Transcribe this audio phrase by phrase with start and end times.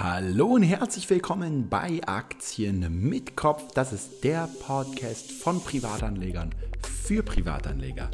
[0.00, 3.72] Hallo und herzlich willkommen bei Aktien mit Kopf.
[3.74, 6.54] Das ist der Podcast von Privatanlegern
[7.02, 8.08] für Privatanleger.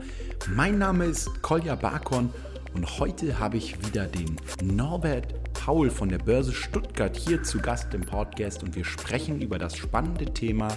[0.49, 2.31] Mein Name ist Kolja Barkon
[2.73, 7.93] und heute habe ich wieder den Norbert Paul von der Börse Stuttgart hier zu Gast
[7.93, 10.69] im Podcast und wir sprechen über das spannende Thema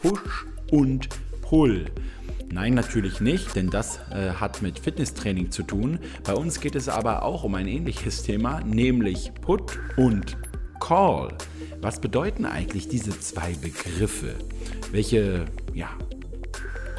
[0.00, 1.08] Push und
[1.42, 1.86] Pull.
[2.52, 5.98] Nein, natürlich nicht, denn das äh, hat mit Fitnesstraining zu tun.
[6.22, 10.36] Bei uns geht es aber auch um ein ähnliches Thema, nämlich Put und
[10.84, 11.28] Call.
[11.80, 14.34] Was bedeuten eigentlich diese zwei Begriffe?
[14.92, 15.88] Welche ja,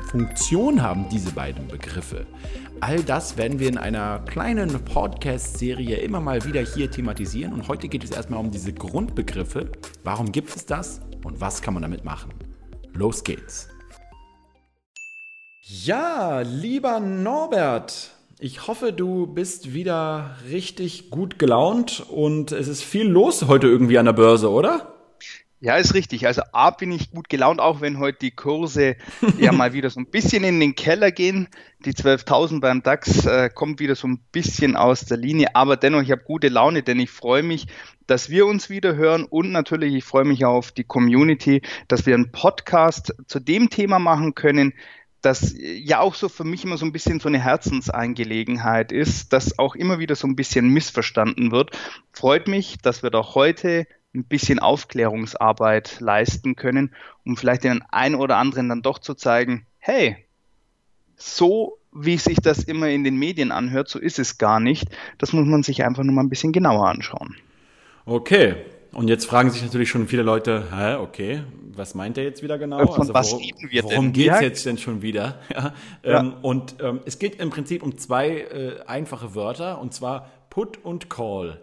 [0.10, 2.26] Funktion haben diese beiden Begriffe?
[2.82, 7.54] All das werden wir in einer kleinen Podcast-Serie immer mal wieder hier thematisieren.
[7.54, 9.72] Und heute geht es erstmal um diese Grundbegriffe.
[10.04, 12.34] Warum gibt es das und was kann man damit machen?
[12.94, 13.70] Los geht's!
[15.62, 23.08] Ja, lieber Norbert, ich hoffe, du bist wieder richtig gut gelaunt und es ist viel
[23.08, 24.92] los heute irgendwie an der Börse, oder?
[25.62, 26.28] Ja, ist richtig.
[26.28, 28.98] Also A bin ich gut gelaunt, auch wenn heute die Kurse
[29.40, 31.48] ja mal wieder so ein bisschen in den Keller gehen.
[31.86, 36.02] Die 12.000 beim DAX äh, kommt wieder so ein bisschen aus der Linie, aber dennoch,
[36.02, 37.68] ich habe gute Laune, denn ich freue mich,
[38.06, 42.14] dass wir uns wieder hören und natürlich, ich freue mich auf die Community, dass wir
[42.14, 44.74] einen Podcast zu dem Thema machen können,
[45.26, 49.58] das ja auch so für mich immer so ein bisschen so eine Herzensangelegenheit ist, das
[49.58, 51.72] auch immer wieder so ein bisschen missverstanden wird.
[52.12, 56.94] Freut mich, dass wir doch heute ein bisschen Aufklärungsarbeit leisten können,
[57.26, 60.18] um vielleicht den einen oder anderen dann doch zu zeigen, hey,
[61.18, 64.88] so wie sich das immer in den Medien anhört, so ist es gar nicht.
[65.18, 67.36] Das muss man sich einfach nur mal ein bisschen genauer anschauen.
[68.06, 68.56] Okay,
[68.96, 71.44] und jetzt fragen sich natürlich schon viele Leute, hä, okay,
[71.76, 72.86] was meint er jetzt wieder genau?
[72.88, 75.40] Von also was reden wir worum geht es jetzt denn schon wieder?
[75.54, 75.74] Ja,
[76.04, 76.20] ja.
[76.22, 80.84] Ähm, und ähm, es geht im Prinzip um zwei äh, einfache Wörter, und zwar Put
[80.84, 81.60] und Call.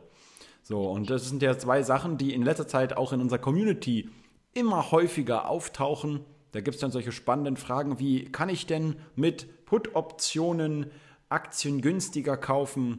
[0.62, 4.11] So, und das sind ja zwei Sachen, die in letzter Zeit auch in unserer Community
[4.52, 6.20] immer häufiger auftauchen.
[6.52, 10.90] Da gibt es dann solche spannenden Fragen wie, kann ich denn mit Put-Optionen
[11.30, 12.98] Aktien günstiger kaufen?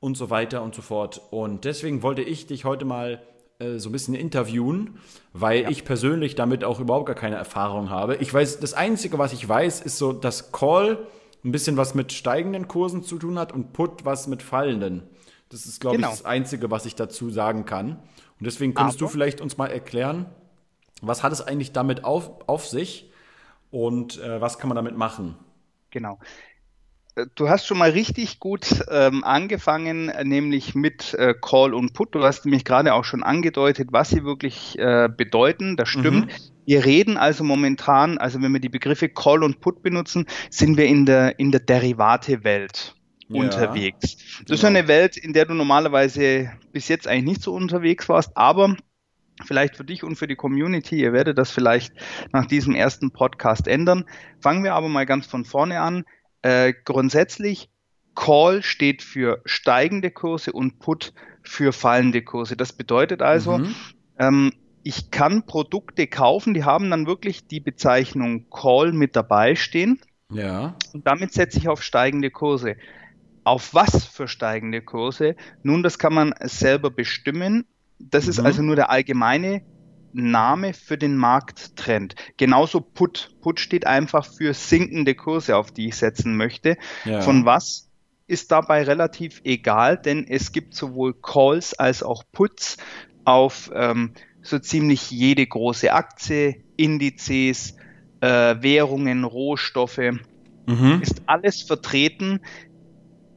[0.00, 1.22] Und so weiter und so fort.
[1.30, 3.22] Und deswegen wollte ich dich heute mal
[3.62, 4.98] äh, so ein bisschen interviewen,
[5.32, 5.70] weil ja.
[5.70, 8.16] ich persönlich damit auch überhaupt gar keine Erfahrung habe.
[8.16, 11.06] Ich weiß, das Einzige, was ich weiß, ist so, dass Call
[11.44, 15.02] ein bisschen was mit steigenden Kursen zu tun hat und Put was mit fallenden.
[15.48, 16.08] Das ist, glaube genau.
[16.08, 17.98] ich, das Einzige, was ich dazu sagen kann.
[18.38, 19.08] Und deswegen könntest Aber.
[19.08, 20.26] du vielleicht uns mal erklären,
[21.02, 23.10] was hat es eigentlich damit auf, auf sich
[23.70, 25.36] und äh, was kann man damit machen?
[25.90, 26.18] Genau.
[27.34, 32.14] Du hast schon mal richtig gut ähm, angefangen, nämlich mit äh, Call und Put.
[32.14, 35.76] Du hast nämlich gerade auch schon angedeutet, was sie wirklich äh, bedeuten.
[35.76, 36.26] Das stimmt.
[36.26, 36.52] Mhm.
[36.64, 40.86] Wir reden also momentan, also wenn wir die Begriffe Call und Put benutzen, sind wir
[40.86, 42.94] in der, in der Derivate-Welt
[43.28, 44.16] ja, unterwegs.
[44.16, 44.54] Das genau.
[44.54, 48.76] ist eine Welt, in der du normalerweise bis jetzt eigentlich nicht so unterwegs warst, aber
[49.44, 51.92] vielleicht für dich und für die Community, ihr werdet das vielleicht
[52.32, 54.04] nach diesem ersten Podcast ändern.
[54.40, 56.04] Fangen wir aber mal ganz von vorne an.
[56.42, 57.68] Äh, grundsätzlich,
[58.14, 62.56] Call steht für steigende Kurse und Put für fallende Kurse.
[62.56, 63.74] Das bedeutet also, mhm.
[64.18, 64.52] ähm,
[64.82, 70.00] ich kann Produkte kaufen, die haben dann wirklich die Bezeichnung Call mit dabei stehen.
[70.30, 70.74] Ja.
[70.92, 72.76] Und damit setze ich auf steigende Kurse.
[73.44, 75.36] Auf was für steigende Kurse?
[75.62, 77.64] Nun, das kann man selber bestimmen.
[77.98, 78.30] Das mhm.
[78.30, 79.62] ist also nur der allgemeine
[80.14, 82.14] Name für den Markttrend.
[82.36, 83.30] Genauso Put.
[83.40, 86.76] Put steht einfach für sinkende Kurse, auf die ich setzen möchte.
[87.04, 87.20] Ja.
[87.20, 87.88] Von was
[88.26, 92.78] ist dabei relativ egal, denn es gibt sowohl Calls als auch Puts
[93.24, 94.12] auf ähm,
[94.42, 97.76] so ziemlich jede große Aktie, Indizes,
[98.20, 100.00] äh, Währungen, Rohstoffe.
[100.66, 101.00] Mhm.
[101.02, 102.40] Ist alles vertreten.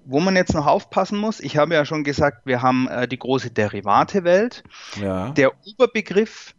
[0.08, 3.18] Wo man jetzt noch aufpassen muss, ich habe ja schon gesagt, wir haben äh, die
[3.18, 4.64] große Derivate-Welt.
[5.02, 5.30] Ja.
[5.32, 6.54] Der Oberbegriff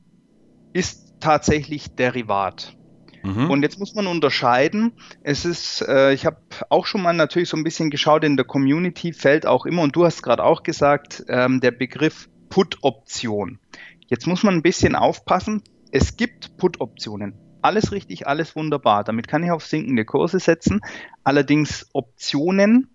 [0.76, 2.76] ist tatsächlich Derivat.
[3.22, 3.50] Mhm.
[3.50, 4.92] Und jetzt muss man unterscheiden.
[5.22, 6.36] Es ist, äh, ich habe
[6.68, 9.96] auch schon mal natürlich so ein bisschen geschaut, in der Community fällt auch immer, und
[9.96, 13.58] du hast gerade auch gesagt, ähm, der Begriff Put-Option.
[14.06, 15.62] Jetzt muss man ein bisschen aufpassen.
[15.90, 17.34] Es gibt Put-Optionen.
[17.62, 19.02] Alles richtig, alles wunderbar.
[19.02, 20.80] Damit kann ich auf sinkende Kurse setzen.
[21.24, 22.94] Allerdings Optionen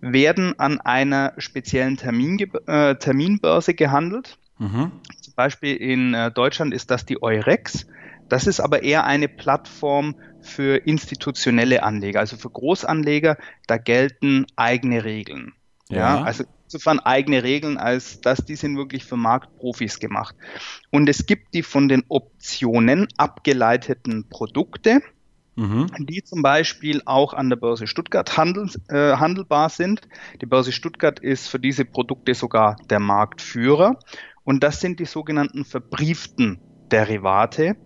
[0.00, 4.36] werden an einer speziellen Termin, äh, Terminbörse gehandelt.
[4.60, 4.92] Mhm.
[5.22, 7.86] Zum Beispiel in äh, Deutschland ist das die Eurex.
[8.28, 13.38] Das ist aber eher eine Plattform für institutionelle Anleger, also für Großanleger.
[13.66, 15.54] Da gelten eigene Regeln.
[15.88, 20.36] Ja, ja also insofern eigene Regeln, als dass die sind wirklich für Marktprofis gemacht.
[20.90, 25.00] Und es gibt die von den Optionen abgeleiteten Produkte
[25.60, 25.86] mhm.
[25.98, 30.02] die zum Beispiel auch an der Börse Stuttgart handel, äh, handelbar sind.
[30.40, 33.98] Die Börse Stuttgart ist für diese Produkte sogar der Marktführer.
[34.44, 36.60] Und das sind die sogenannten verbrieften
[36.90, 37.76] Derivate.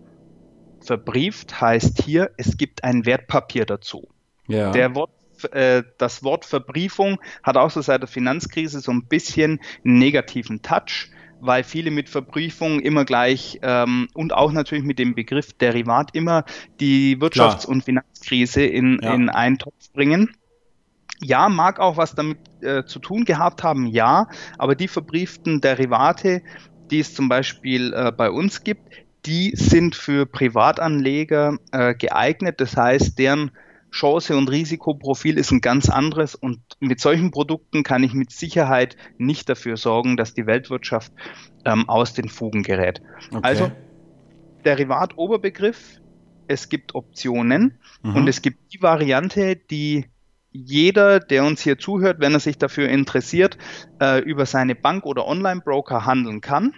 [0.81, 4.07] Verbrieft heißt hier, es gibt ein Wertpapier dazu.
[4.47, 4.71] Ja.
[4.71, 5.11] Der Wort,
[5.51, 10.61] äh, das Wort Verbriefung hat auch so seit der Finanzkrise so ein bisschen einen negativen
[10.61, 11.09] Touch,
[11.39, 16.45] weil viele mit Verbriefung immer gleich ähm, und auch natürlich mit dem Begriff Derivat immer
[16.79, 17.69] die Wirtschafts- Klar.
[17.69, 19.13] und Finanzkrise in, ja.
[19.13, 20.35] in einen Topf bringen.
[21.21, 24.27] Ja, mag auch was damit äh, zu tun gehabt haben, ja,
[24.57, 26.41] aber die verbrieften Derivate,
[26.91, 28.81] die es zum Beispiel äh, bei uns gibt,
[29.25, 32.61] die sind für Privatanleger äh, geeignet.
[32.61, 33.51] Das heißt, deren
[33.91, 38.97] Chance und Risikoprofil ist ein ganz anderes und mit solchen Produkten kann ich mit Sicherheit
[39.17, 41.13] nicht dafür sorgen, dass die Weltwirtschaft
[41.63, 43.01] ähm, aus den Fugen gerät.
[43.29, 43.39] Okay.
[43.41, 43.71] Also
[44.65, 46.01] Derivat-Oberbegriff,
[46.47, 48.15] es gibt Optionen mhm.
[48.15, 50.05] und es gibt die Variante, die
[50.55, 53.57] jeder, der uns hier zuhört, wenn er sich dafür interessiert,
[54.01, 56.73] äh, über seine Bank oder Online-Broker handeln kann.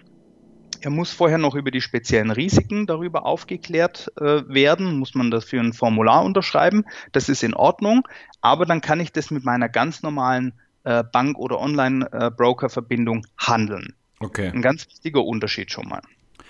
[0.82, 5.62] Er muss vorher noch über die speziellen Risiken darüber aufgeklärt äh, werden, muss man dafür
[5.62, 6.86] ein Formular unterschreiben.
[7.12, 8.08] Das ist in Ordnung,
[8.42, 10.54] aber dann kann ich das mit meiner ganz normalen
[10.84, 13.94] äh, Bank- oder Online-Broker-Verbindung handeln.
[14.20, 14.50] Okay.
[14.54, 16.02] Ein ganz wichtiger Unterschied schon mal.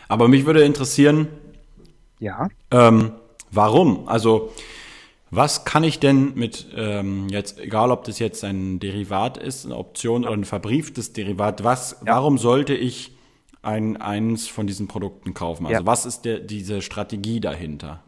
[0.07, 1.27] Aber mich würde interessieren,
[2.19, 2.47] ja.
[2.71, 3.12] Ähm,
[3.51, 4.07] warum?
[4.07, 4.51] Also
[5.29, 9.75] was kann ich denn mit ähm, jetzt, egal ob das jetzt ein Derivat ist, eine
[9.75, 12.15] Option oder ein verbrieftes Derivat, was, ja.
[12.15, 13.12] warum sollte ich
[13.62, 15.65] ein, eins von diesen Produkten kaufen?
[15.65, 15.85] Also ja.
[15.85, 18.03] was ist der, diese Strategie dahinter?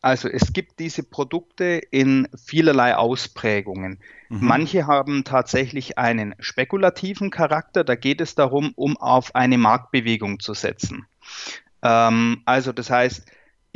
[0.00, 3.98] Also es gibt diese Produkte in vielerlei Ausprägungen.
[4.28, 4.38] Mhm.
[4.46, 7.82] Manche haben tatsächlich einen spekulativen Charakter.
[7.82, 11.06] Da geht es darum, um auf eine Marktbewegung zu setzen.
[11.82, 13.26] Ähm, also das heißt,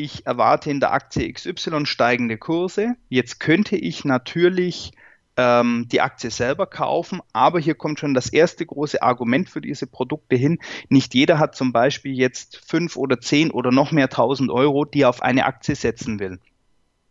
[0.02, 2.96] ich erwarte in der Aktie XY steigende Kurse.
[3.08, 4.93] Jetzt könnte ich natürlich
[5.37, 9.87] ähm, die Aktie selber kaufen, aber hier kommt schon das erste große Argument für diese
[9.87, 10.58] Produkte hin.
[10.88, 15.02] Nicht jeder hat zum Beispiel jetzt fünf oder zehn oder noch mehr tausend Euro, die
[15.02, 16.38] er auf eine Aktie setzen will.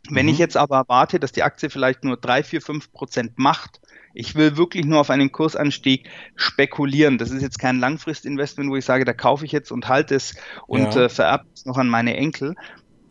[0.10, 0.32] Wenn mhm.
[0.34, 3.80] ich jetzt aber erwarte, dass die Aktie vielleicht nur drei, vier, fünf Prozent macht,
[4.14, 7.18] ich will wirklich nur auf einen Kursanstieg spekulieren.
[7.18, 10.36] Das ist jetzt kein Langfristinvestment, wo ich sage, da kaufe ich jetzt und halte es
[10.68, 11.04] und ja.
[11.04, 12.56] äh, vererbe es noch an meine Enkel.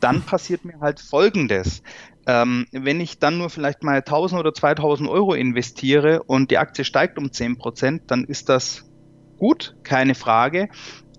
[0.01, 1.83] Dann passiert mir halt Folgendes.
[2.27, 6.85] Ähm, wenn ich dann nur vielleicht mal 1000 oder 2000 Euro investiere und die Aktie
[6.85, 8.91] steigt um 10 Prozent, dann ist das
[9.39, 10.69] gut, keine Frage.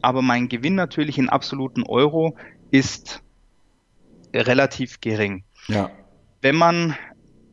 [0.01, 2.37] Aber mein Gewinn natürlich in absoluten Euro
[2.71, 3.21] ist
[4.33, 5.43] relativ gering.
[5.67, 5.91] Ja.
[6.41, 6.95] Wenn man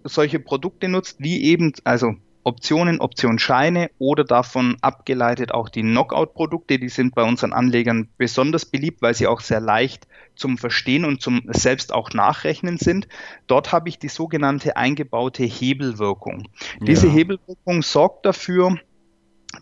[0.04, 6.88] solche Produkte nutzt, wie eben, also Optionen, Optionsscheine oder davon abgeleitet auch die Knockout-Produkte, die
[6.88, 11.42] sind bei unseren Anlegern besonders beliebt, weil sie auch sehr leicht zum Verstehen und zum
[11.48, 13.08] selbst auch Nachrechnen sind.
[13.46, 16.48] Dort habe ich die sogenannte eingebaute Hebelwirkung.
[16.80, 16.86] Ja.
[16.86, 18.78] Diese Hebelwirkung sorgt dafür,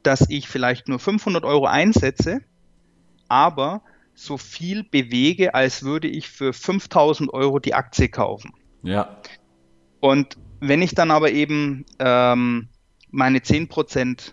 [0.03, 2.43] dass ich vielleicht nur 500 Euro einsetze,
[3.29, 3.83] aber
[4.15, 8.53] so viel bewege, als würde ich für 5000 Euro die Aktie kaufen.
[8.83, 9.17] Ja.
[10.01, 12.69] Und wenn ich dann aber eben ähm,
[13.11, 14.33] meine 10%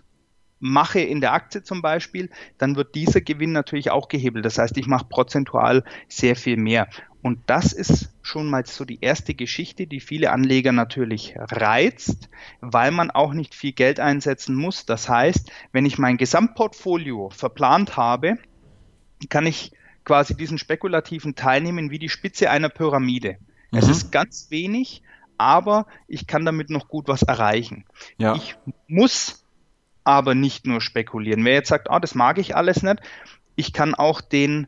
[0.60, 4.44] mache in der Aktie zum Beispiel, dann wird dieser Gewinn natürlich auch gehebelt.
[4.44, 6.88] Das heißt, ich mache prozentual sehr viel mehr.
[7.20, 12.28] Und das ist schon mal so die erste Geschichte, die viele Anleger natürlich reizt,
[12.60, 14.86] weil man auch nicht viel Geld einsetzen muss.
[14.86, 18.38] Das heißt, wenn ich mein Gesamtportfolio verplant habe,
[19.28, 19.72] kann ich
[20.04, 23.38] quasi diesen spekulativen teilnehmen wie die Spitze einer Pyramide.
[23.70, 23.78] Mhm.
[23.78, 25.02] Es ist ganz wenig,
[25.38, 27.84] aber ich kann damit noch gut was erreichen.
[28.18, 28.34] Ja.
[28.34, 29.44] Ich muss
[30.04, 31.44] aber nicht nur spekulieren.
[31.44, 33.00] Wer jetzt sagt, ah, das mag ich alles nicht,
[33.56, 34.66] ich kann auch den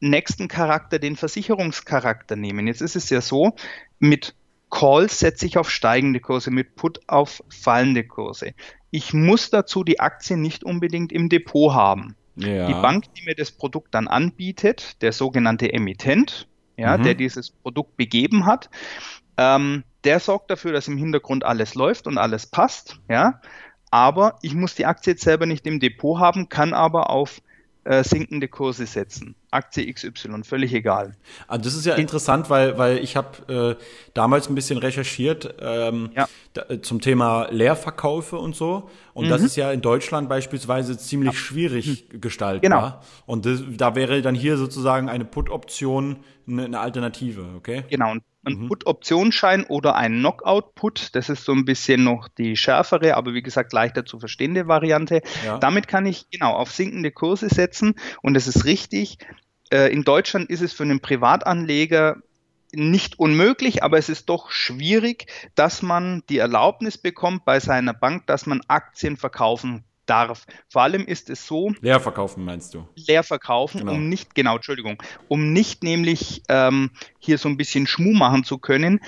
[0.00, 2.66] nächsten Charakter, den Versicherungscharakter nehmen.
[2.66, 3.54] Jetzt ist es ja so,
[3.98, 4.34] mit
[4.70, 8.54] Calls setze ich auf steigende Kurse, mit Put auf fallende Kurse.
[8.90, 12.14] Ich muss dazu die Aktie nicht unbedingt im Depot haben.
[12.36, 12.66] Ja.
[12.66, 16.46] Die Bank, die mir das Produkt dann anbietet, der sogenannte Emittent,
[16.76, 17.02] ja, mhm.
[17.02, 18.70] der dieses Produkt begeben hat,
[19.36, 23.40] ähm, der sorgt dafür, dass im Hintergrund alles läuft und alles passt, ja.
[23.90, 27.40] Aber ich muss die Aktie jetzt selber nicht im Depot haben, kann aber auf
[27.88, 29.34] äh, sinkende Kurse setzen.
[29.50, 31.16] Aktie XY, völlig egal.
[31.46, 36.10] Also das ist ja interessant, weil, weil ich habe äh, damals ein bisschen recherchiert ähm,
[36.14, 36.28] ja.
[36.68, 38.90] äh, zum Thema Leerverkäufe und so.
[39.14, 39.30] Und mhm.
[39.30, 41.38] das ist ja in Deutschland beispielsweise ziemlich ja.
[41.38, 42.20] schwierig mhm.
[42.20, 42.60] gestaltbar.
[42.60, 43.00] Genau.
[43.24, 47.84] Und das, da wäre dann hier sozusagen eine Put-Option eine, eine Alternative, okay?
[47.88, 48.68] Genau, und ein mhm.
[48.68, 51.14] Put-Optionsschein oder ein Knockout-Put.
[51.14, 55.22] Das ist so ein bisschen noch die schärfere, aber wie gesagt leichter zu verstehende Variante.
[55.44, 55.58] Ja.
[55.58, 59.18] Damit kann ich genau auf sinkende Kurse setzen und es ist richtig.
[59.70, 62.16] Äh, in Deutschland ist es für einen Privatanleger
[62.72, 68.26] nicht unmöglich, aber es ist doch schwierig, dass man die Erlaubnis bekommt bei seiner Bank,
[68.26, 70.46] dass man Aktien verkaufen darf.
[70.68, 71.72] Vor allem ist es so.
[71.80, 72.86] Leer verkaufen meinst du?
[72.94, 73.92] Leer verkaufen, genau.
[73.92, 78.58] um nicht, genau, Entschuldigung, um nicht nämlich ähm, hier so ein bisschen Schmuh machen zu
[78.58, 79.00] können,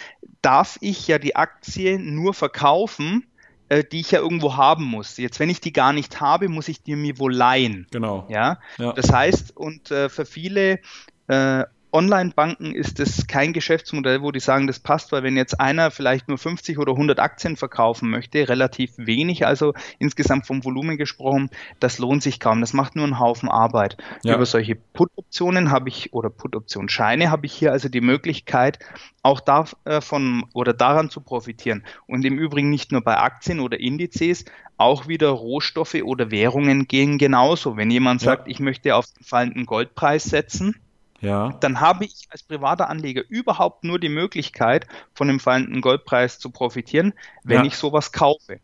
[0.43, 3.27] darf ich ja die Aktie nur verkaufen,
[3.69, 5.17] äh, die ich ja irgendwo haben muss.
[5.17, 7.87] Jetzt, wenn ich die gar nicht habe, muss ich die mir wohl leihen.
[7.91, 8.27] Genau.
[8.29, 8.59] Ja.
[8.79, 8.93] ja.
[8.93, 10.81] Das heißt, und äh, für viele
[11.29, 15.91] äh, Online-Banken ist es kein Geschäftsmodell, wo die sagen, das passt, weil wenn jetzt einer
[15.91, 21.51] vielleicht nur 50 oder 100 Aktien verkaufen möchte, relativ wenig, also insgesamt vom Volumen gesprochen,
[21.81, 22.61] das lohnt sich kaum.
[22.61, 23.97] Das macht nur einen Haufen Arbeit.
[24.23, 24.35] Ja.
[24.35, 28.79] Über solche Put-Optionen habe ich oder Put-Optionsscheine habe ich hier also die Möglichkeit,
[29.23, 31.85] auch davon oder daran zu profitieren.
[32.07, 34.45] Und im Übrigen nicht nur bei Aktien oder Indizes,
[34.77, 37.77] auch wieder Rohstoffe oder Währungen gehen genauso.
[37.77, 38.53] Wenn jemand sagt, ja.
[38.53, 40.75] ich möchte auf den fallenden Goldpreis setzen,
[41.21, 41.51] ja.
[41.61, 46.51] dann habe ich als privater Anleger überhaupt nur die Möglichkeit, von dem fallenden Goldpreis zu
[46.51, 47.13] profitieren,
[47.45, 47.65] wenn ja.
[47.65, 48.61] ich sowas kaufe.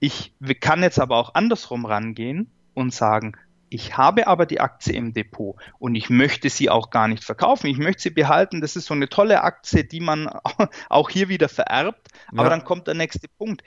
[0.00, 3.36] Ich kann jetzt aber auch andersrum rangehen und sagen,
[3.70, 7.66] ich habe aber die Aktie im Depot und ich möchte sie auch gar nicht verkaufen.
[7.66, 8.60] Ich möchte sie behalten.
[8.60, 10.28] Das ist so eine tolle Aktie, die man
[10.88, 12.08] auch hier wieder vererbt.
[12.32, 12.48] Aber ja.
[12.48, 13.62] dann kommt der nächste Punkt.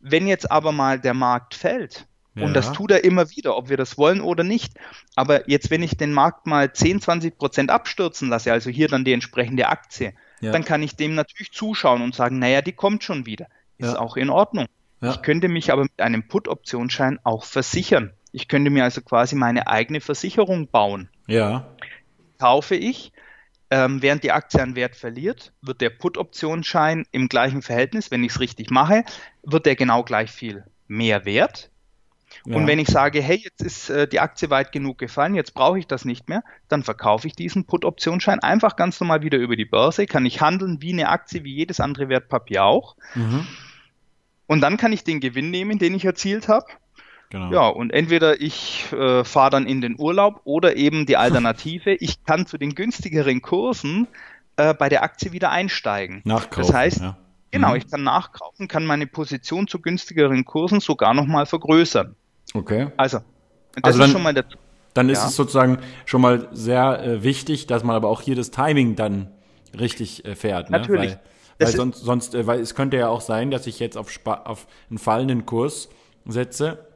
[0.00, 2.06] Wenn jetzt aber mal der Markt fällt,
[2.38, 2.46] ja.
[2.46, 4.74] Und das tut er immer wieder, ob wir das wollen oder nicht.
[5.14, 9.04] Aber jetzt, wenn ich den Markt mal 10, 20 Prozent abstürzen lasse, also hier dann
[9.04, 10.52] die entsprechende Aktie, ja.
[10.52, 13.46] dann kann ich dem natürlich zuschauen und sagen, naja, die kommt schon wieder.
[13.78, 13.98] Ist ja.
[13.98, 14.66] auch in Ordnung.
[15.00, 18.12] Ich könnte mich aber mit einem Put-Optionsschein auch versichern.
[18.32, 21.08] Ich könnte mir also quasi meine eigene Versicherung bauen.
[21.28, 21.68] Ja.
[22.38, 23.12] Kaufe ich,
[23.70, 28.32] ähm, während die Aktie an Wert verliert, wird der Put-Optionsschein im gleichen Verhältnis, wenn ich
[28.32, 29.04] es richtig mache,
[29.42, 31.70] wird der genau gleich viel mehr wert.
[32.44, 32.56] Ja.
[32.56, 35.78] Und wenn ich sage, hey, jetzt ist äh, die Aktie weit genug gefallen, jetzt brauche
[35.78, 39.64] ich das nicht mehr, dann verkaufe ich diesen Put-Optionsschein einfach ganz normal wieder über die
[39.64, 42.96] Börse, kann ich handeln wie eine Aktie, wie jedes andere Wertpapier auch.
[43.14, 43.46] Mhm.
[44.46, 46.66] Und dann kann ich den Gewinn nehmen, den ich erzielt habe.
[47.30, 47.52] Genau.
[47.52, 52.24] Ja, und entweder ich äh, fahre dann in den Urlaub oder eben die Alternative, ich
[52.24, 54.08] kann zu den günstigeren Kursen
[54.56, 56.22] äh, bei der Aktie wieder einsteigen.
[56.24, 57.18] Nachkaufen, das heißt, ja.
[57.50, 57.76] Genau, mhm.
[57.76, 62.14] ich kann nachkaufen, kann meine Position zu günstigeren Kursen sogar nochmal vergrößern.
[62.54, 62.88] Okay.
[62.96, 63.18] Also,
[63.74, 64.44] das also dann, ist schon mal der.
[64.94, 65.28] Dann ist ja.
[65.28, 69.30] es sozusagen schon mal sehr äh, wichtig, dass man aber auch hier das Timing dann
[69.78, 70.70] richtig äh, fährt.
[70.70, 70.78] Ne?
[70.78, 71.12] Natürlich.
[71.12, 71.20] Weil,
[71.66, 74.42] weil sonst, sonst äh, weil es könnte ja auch sein, dass ich jetzt auf, Spa
[74.44, 75.88] auf einen fallenden Kurs
[76.26, 76.86] setze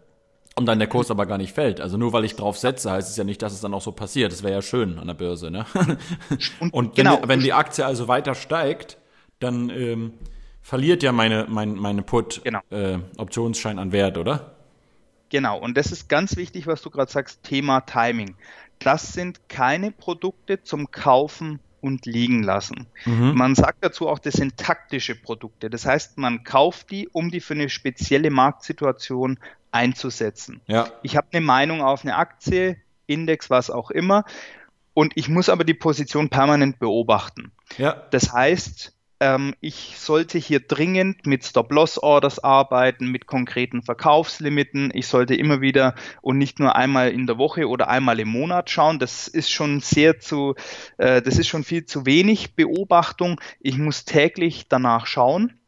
[0.56, 1.80] und dann der Kurs aber gar nicht fällt.
[1.80, 3.92] Also nur weil ich drauf setze, heißt es ja nicht, dass es dann auch so
[3.92, 4.32] passiert.
[4.32, 5.50] Das wäre ja schön an der Börse.
[5.50, 5.64] Ne?
[6.60, 7.20] Und, und wenn, genau.
[7.26, 8.98] wenn die Aktie also weiter steigt,
[9.38, 10.12] dann ähm,
[10.60, 13.82] verliert ja meine, mein, meine Put-Optionsschein genau.
[13.82, 14.51] äh, an Wert, oder?
[15.32, 18.36] Genau, und das ist ganz wichtig, was du gerade sagst, Thema Timing.
[18.80, 22.86] Das sind keine Produkte zum Kaufen und liegen lassen.
[23.06, 23.32] Mhm.
[23.34, 25.70] Man sagt dazu auch, das sind taktische Produkte.
[25.70, 29.38] Das heißt, man kauft die, um die für eine spezielle Marktsituation
[29.70, 30.60] einzusetzen.
[30.66, 30.90] Ja.
[31.02, 34.26] Ich habe eine Meinung auf eine Aktie, Index, was auch immer,
[34.92, 37.52] und ich muss aber die Position permanent beobachten.
[37.78, 38.06] Ja.
[38.10, 38.92] Das heißt,
[39.22, 44.90] ähm, ich sollte hier dringend mit Stop-Loss-Orders arbeiten, mit konkreten Verkaufslimiten.
[44.94, 48.68] Ich sollte immer wieder und nicht nur einmal in der Woche oder einmal im Monat
[48.68, 48.98] schauen.
[48.98, 50.56] Das ist schon sehr zu,
[50.98, 53.40] äh, das ist schon viel zu wenig Beobachtung.
[53.60, 55.61] Ich muss täglich danach schauen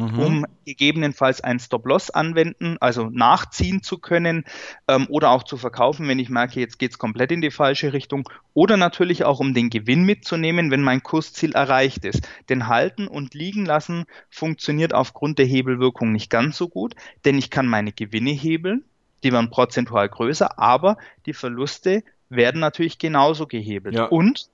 [0.00, 0.18] mhm.
[0.18, 4.44] um gegebenenfalls ein Stop-Loss anwenden, also nachziehen zu können
[4.88, 7.92] ähm, oder auch zu verkaufen, wenn ich merke, jetzt geht es komplett in die falsche
[7.92, 8.28] Richtung.
[8.54, 12.28] Oder natürlich auch, um den Gewinn mitzunehmen, wenn mein Kursziel erreicht ist.
[12.48, 17.50] Denn halten und liegen lassen funktioniert aufgrund der Hebelwirkung nicht ganz so gut, denn ich
[17.50, 18.84] kann meine Gewinne hebeln,
[19.22, 23.96] die werden prozentual größer, aber die Verluste werden natürlich genauso gehebelt.
[23.96, 24.04] Ja.
[24.04, 24.48] Und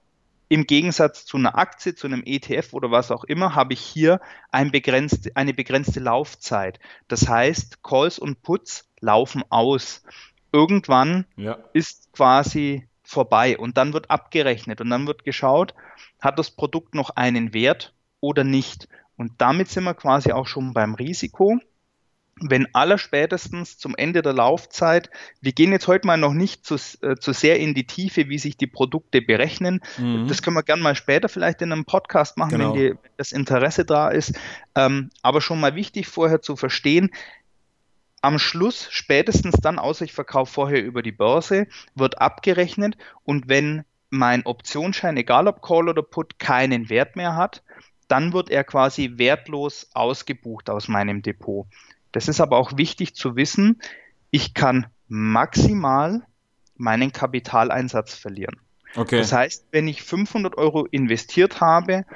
[0.49, 4.21] im Gegensatz zu einer Aktie, zu einem ETF oder was auch immer, habe ich hier
[4.51, 6.79] ein begrenzt, eine begrenzte Laufzeit.
[7.09, 10.03] Das heißt, Calls und Puts laufen aus.
[10.53, 11.59] Irgendwann ja.
[11.73, 15.75] ist quasi vorbei und dann wird abgerechnet und dann wird geschaut,
[16.21, 18.89] hat das Produkt noch einen Wert oder nicht.
[19.17, 21.59] Und damit sind wir quasi auch schon beim Risiko
[22.41, 26.75] wenn aller spätestens zum Ende der Laufzeit, wir gehen jetzt heute mal noch nicht zu,
[27.01, 29.81] äh, zu sehr in die Tiefe, wie sich die Produkte berechnen.
[29.97, 30.29] Mhm.
[30.29, 32.75] Das können wir gerne mal später vielleicht in einem Podcast machen, genau.
[32.75, 34.35] wenn, die, wenn, das Interesse da ist.
[34.75, 37.11] Ähm, aber schon mal wichtig vorher zu verstehen,
[38.21, 43.85] am Schluss, spätestens dann, außer ich verkaufe vorher über die Börse, wird abgerechnet und wenn
[44.11, 47.63] mein Optionsschein, egal ob Call oder Put, keinen Wert mehr hat,
[48.09, 51.67] dann wird er quasi wertlos ausgebucht aus meinem Depot.
[52.17, 53.79] Das ist aber auch wichtig zu wissen.
[54.31, 56.23] Ich kann maximal
[56.75, 58.57] meinen Kapitaleinsatz verlieren.
[58.95, 59.19] Okay.
[59.19, 62.07] Das heißt, wenn ich 500 Euro investiert habe,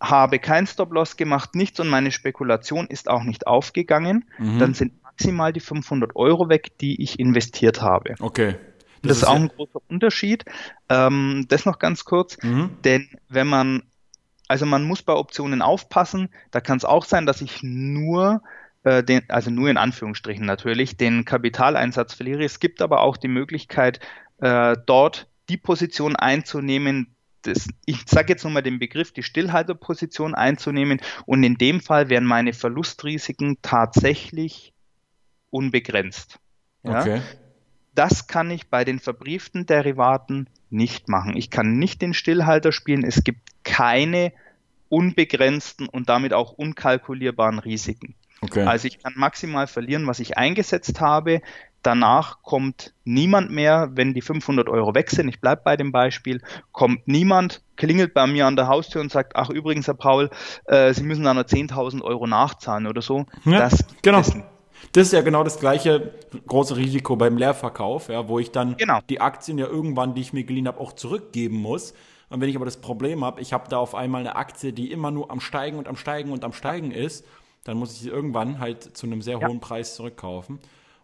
[0.00, 4.60] habe kein Stop-Loss gemacht, nichts und meine Spekulation ist auch nicht aufgegangen, mhm.
[4.60, 8.14] dann sind maximal die 500 Euro weg, die ich investiert habe.
[8.20, 8.54] Okay.
[9.02, 10.44] Das, das ist auch ein großer Unterschied.
[10.88, 12.76] Ähm, das noch ganz kurz, mhm.
[12.84, 13.82] denn wenn man,
[14.46, 18.40] also man muss bei Optionen aufpassen, da kann es auch sein, dass ich nur
[18.84, 22.44] äh, den, also nur in Anführungsstrichen natürlich, den Kapitaleinsatz verliere.
[22.44, 24.00] Es gibt aber auch die Möglichkeit,
[24.38, 31.00] äh, dort die Position einzunehmen, das, ich sage jetzt nochmal den Begriff, die Stillhalterposition einzunehmen
[31.24, 34.72] und in dem Fall wären meine Verlustrisiken tatsächlich
[35.50, 36.38] unbegrenzt.
[36.82, 37.00] Ja?
[37.00, 37.22] Okay.
[37.94, 41.36] Das kann ich bei den verbrieften Derivaten nicht machen.
[41.36, 43.04] Ich kann nicht den Stillhalter spielen.
[43.04, 44.32] Es gibt keine
[44.88, 48.14] unbegrenzten und damit auch unkalkulierbaren Risiken.
[48.40, 48.64] Okay.
[48.64, 51.40] Also ich kann maximal verlieren, was ich eingesetzt habe.
[51.82, 55.28] Danach kommt niemand mehr, wenn die 500 Euro weg sind.
[55.28, 56.42] Ich bleibe bei dem Beispiel.
[56.72, 60.30] Kommt niemand, klingelt bei mir an der Haustür und sagt, ach übrigens, Herr Paul,
[60.66, 63.26] äh, Sie müssen da noch 10.000 Euro nachzahlen oder so.
[63.44, 64.20] Ja, das genau.
[64.20, 64.36] Ist,
[64.92, 66.12] das ist ja genau das gleiche
[66.46, 69.00] große Risiko beim Leerverkauf, ja, wo ich dann genau.
[69.08, 71.94] die Aktien ja irgendwann, die ich mir geliehen habe, auch zurückgeben muss.
[72.28, 74.90] Und wenn ich aber das Problem habe, ich habe da auf einmal eine Aktie, die
[74.90, 77.24] immer nur am Steigen und am Steigen und am Steigen ist,
[77.68, 79.46] dann muss ich sie irgendwann halt zu einem sehr ja.
[79.46, 80.58] hohen Preis zurückkaufen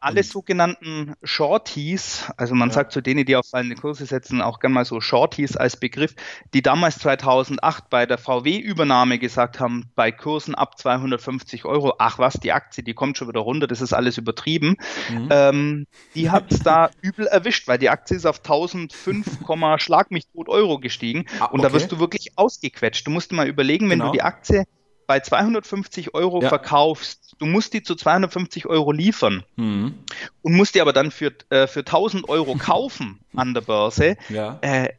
[0.05, 2.75] alle sogenannten Shorties, also man ja.
[2.75, 6.15] sagt zu denen, die auf fallende Kurse setzen, auch gerne mal so Shorties als Begriff,
[6.53, 12.35] die damals 2008 bei der VW-Übernahme gesagt haben, bei Kursen ab 250 Euro, ach was,
[12.35, 14.77] die Aktie, die kommt schon wieder runter, das ist alles übertrieben.
[15.11, 15.29] Mhm.
[15.31, 19.39] Ähm, die hat es da übel erwischt, weil die Aktie ist auf 1005,
[19.79, 21.55] Schlag mich tot Euro gestiegen ah, okay.
[21.55, 23.07] und da wirst du wirklich ausgequetscht.
[23.07, 24.11] Du musst dir mal überlegen, wenn genau.
[24.11, 24.65] du die Aktie
[25.07, 26.49] bei 250 Euro ja.
[26.49, 29.95] verkaufst, du musst die zu 250 Euro liefern mhm.
[30.43, 34.59] und musst die aber dann für, äh, für 1000 Euro kaufen an der Börse, ja.
[34.63, 34.91] äh,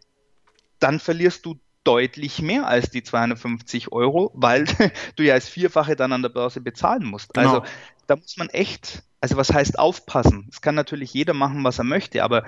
[0.79, 4.65] dann verlierst du deutlich mehr als die 250 Euro, weil
[5.15, 7.33] du ja als Vierfache dann an der Börse bezahlen musst.
[7.33, 7.47] Genau.
[7.47, 7.65] Also
[8.07, 10.47] da muss man echt, also was heißt aufpassen?
[10.51, 12.43] Es kann natürlich jeder machen, was er möchte, aber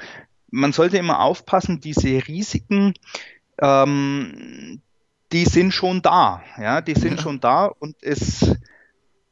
[0.50, 2.94] man sollte immer aufpassen, diese Risiken,
[3.60, 4.82] ähm,
[5.32, 6.42] die sind schon da.
[6.60, 8.56] Ja, die sind schon da und es.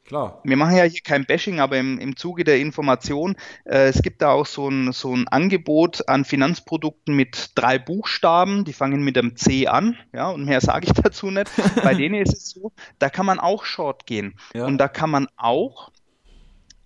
[0.04, 0.40] Klar.
[0.44, 4.22] Wir machen ja hier kein Bashing, aber im, im Zuge der Information, äh, es gibt
[4.22, 9.16] da auch so ein, so ein Angebot an Finanzprodukten mit drei Buchstaben, die fangen mit
[9.16, 11.50] dem C an, ja, und mehr sage ich dazu nicht.
[11.82, 14.38] Bei denen ist es so, da kann man auch Short gehen.
[14.54, 14.66] Ja.
[14.66, 15.90] Und da kann man auch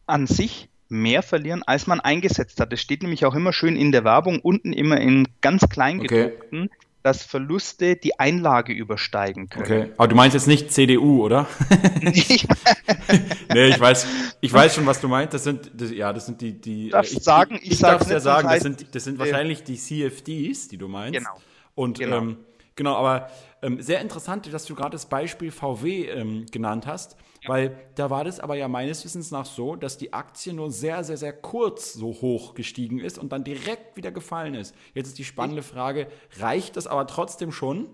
[0.07, 2.73] an sich mehr verlieren, als man eingesetzt hat.
[2.73, 6.71] Das steht nämlich auch immer schön in der Werbung, unten immer in ganz klein gedruckten.
[6.73, 9.65] Okay dass Verluste die Einlage übersteigen können.
[9.65, 11.47] Okay, aber du meinst jetzt nicht CDU, oder?
[12.03, 14.07] nee, ich weiß,
[14.41, 15.33] ich weiß schon, was du meinst.
[15.35, 16.91] Das sind, das, ja, das sind die, die.
[16.91, 17.59] Darf ich, sagen?
[17.63, 18.49] Ich, ich darf es ja sagen.
[18.49, 21.19] Das sind, das sind wahrscheinlich die CFDs, die du meinst.
[21.19, 21.31] Genau.
[21.75, 22.37] Und genau, ähm,
[22.77, 23.31] genau aber
[23.63, 27.17] ähm, sehr interessant, dass du gerade das Beispiel VW ähm, genannt hast.
[27.47, 31.05] Weil da war das aber ja meines Wissens nach so, dass die Aktie nur sehr,
[31.05, 34.75] sehr, sehr kurz so hoch gestiegen ist und dann direkt wieder gefallen ist.
[34.95, 37.89] Jetzt ist die spannende Frage, reicht das aber trotzdem schon?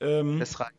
[0.00, 0.74] Ähm, es reicht.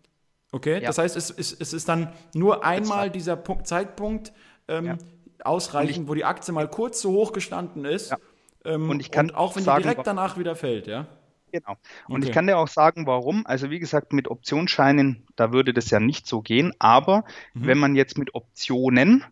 [0.51, 0.87] Okay, ja.
[0.87, 4.33] das heißt, es, es, es ist dann nur einmal dieser Punkt, Zeitpunkt
[4.67, 4.97] ähm, ja.
[5.43, 8.11] ausreichend, ich, wo die Aktie mal kurz so hoch gestanden ist.
[8.11, 8.17] Ja.
[8.65, 11.07] Ähm, und ich kann und auch wenn sagen, die direkt danach wieder fällt, ja?
[11.51, 11.77] Genau.
[12.07, 12.27] Und okay.
[12.27, 13.45] ich kann dir auch sagen, warum.
[13.45, 16.73] Also wie gesagt, mit Optionsscheinen, da würde das ja nicht so gehen.
[16.79, 17.67] Aber mhm.
[17.67, 19.23] wenn man jetzt mit Optionen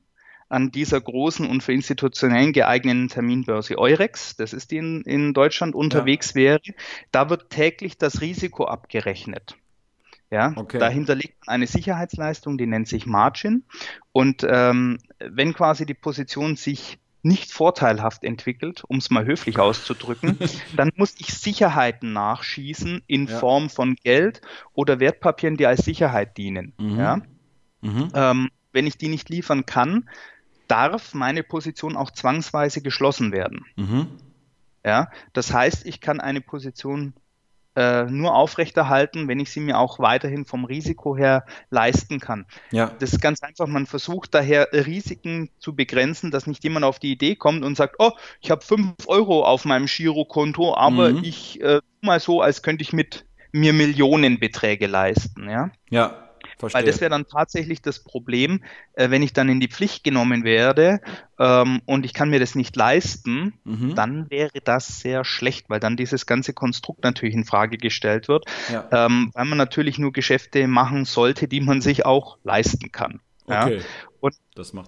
[0.50, 5.76] an dieser großen und für institutionellen geeigneten Terminbörse Eurex, das ist die in, in Deutschland
[5.76, 6.36] unterwegs ja.
[6.36, 6.62] wäre,
[7.12, 9.56] da wird täglich das Risiko abgerechnet.
[10.32, 10.78] Ja, okay.
[10.78, 13.64] dahinter liegt eine Sicherheitsleistung, die nennt sich Margin.
[14.12, 20.38] Und ähm, wenn quasi die Position sich nicht vorteilhaft entwickelt, um es mal höflich auszudrücken,
[20.76, 23.40] dann muss ich Sicherheiten nachschießen in ja.
[23.40, 24.42] Form von Geld
[24.74, 26.74] oder Wertpapieren, die als Sicherheit dienen.
[26.78, 27.00] Mhm.
[27.00, 27.22] Ja?
[27.82, 28.10] Mhm.
[28.14, 30.10] Ähm, wenn ich die nicht liefern kann,
[30.68, 33.66] darf meine Position auch zwangsweise geschlossen werden.
[33.76, 34.08] Mhm.
[34.86, 37.14] Ja, das heißt, ich kann eine Position
[37.80, 42.46] äh, nur aufrechterhalten, wenn ich sie mir auch weiterhin vom Risiko her leisten kann.
[42.72, 42.92] Ja.
[43.00, 43.68] Das ist ganz einfach.
[43.68, 47.96] Man versucht daher Risiken zu begrenzen, dass nicht jemand auf die Idee kommt und sagt,
[48.00, 48.12] oh,
[48.42, 51.24] ich habe 5 Euro auf meinem Girokonto, aber mhm.
[51.24, 55.50] ich äh, mal so, als könnte ich mit mir Millionenbeträge leisten.
[55.50, 55.72] Ja.
[55.90, 56.29] Ja.
[56.60, 56.80] Verstehe.
[56.80, 58.62] Weil das wäre dann tatsächlich das Problem,
[58.94, 61.00] äh, wenn ich dann in die Pflicht genommen werde
[61.40, 63.96] ähm, und ich kann mir das nicht leisten, mhm.
[63.96, 68.46] dann wäre das sehr schlecht, weil dann dieses ganze Konstrukt natürlich in Frage gestellt wird,
[68.72, 68.88] ja.
[68.92, 73.22] ähm, weil man natürlich nur Geschäfte machen sollte, die man sich auch leisten kann.
[73.46, 73.78] Okay.
[73.78, 73.84] Ja?
[74.22, 74.36] Und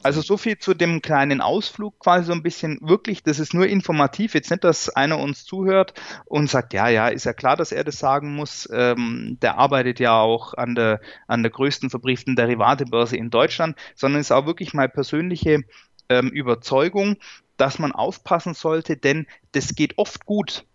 [0.03, 3.67] also so viel zu dem kleinen Ausflug quasi so ein bisschen wirklich, das ist nur
[3.67, 5.93] informativ, jetzt nicht, dass einer uns zuhört
[6.25, 8.67] und sagt, ja, ja, ist ja klar, dass er das sagen muss.
[8.71, 14.19] Ähm, der arbeitet ja auch an der, an der größten verbrieften Derivatebörse in Deutschland, sondern
[14.19, 15.63] es ist auch wirklich mal persönliche
[16.09, 17.17] ähm, Überzeugung,
[17.57, 20.65] dass man aufpassen sollte, denn das geht oft gut.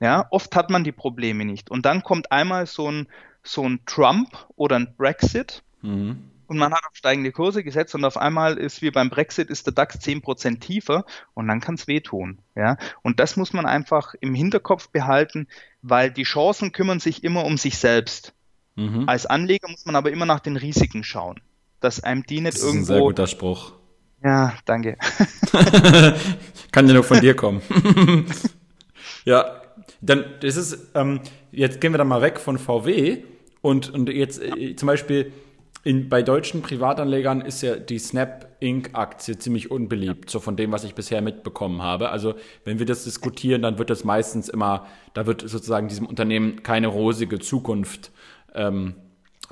[0.00, 1.70] Ja, oft hat man die Probleme nicht.
[1.70, 3.08] Und dann kommt einmal so ein,
[3.42, 5.62] so ein Trump oder ein Brexit.
[5.82, 6.30] Mhm.
[6.46, 9.66] Und man hat auf steigende Kurse gesetzt und auf einmal ist wie beim Brexit ist
[9.66, 11.04] der DAX 10% tiefer
[11.34, 12.38] und dann kann es wehtun.
[12.54, 12.76] Ja?
[13.02, 15.48] Und das muss man einfach im Hinterkopf behalten,
[15.82, 18.34] weil die Chancen kümmern sich immer um sich selbst.
[18.76, 19.08] Mhm.
[19.08, 21.40] Als Anleger muss man aber immer nach den Risiken schauen,
[21.80, 22.92] dass einem die nicht das ist irgendwo.
[22.92, 23.72] Ein sehr guter Spruch.
[24.22, 24.96] Ja, danke.
[26.72, 27.62] kann ja nur von dir kommen.
[29.24, 29.62] ja,
[30.00, 31.20] dann das ist, ähm,
[31.52, 33.22] jetzt gehen wir dann mal weg von VW
[33.60, 35.32] und, und jetzt äh, zum Beispiel
[35.84, 38.90] in, bei deutschen Privatanlegern ist ja die Snap Inc.
[38.94, 42.08] Aktie ziemlich unbeliebt, so von dem, was ich bisher mitbekommen habe.
[42.08, 46.62] Also wenn wir das diskutieren, dann wird das meistens immer, da wird sozusagen diesem Unternehmen
[46.62, 48.10] keine rosige Zukunft
[48.54, 48.94] ähm,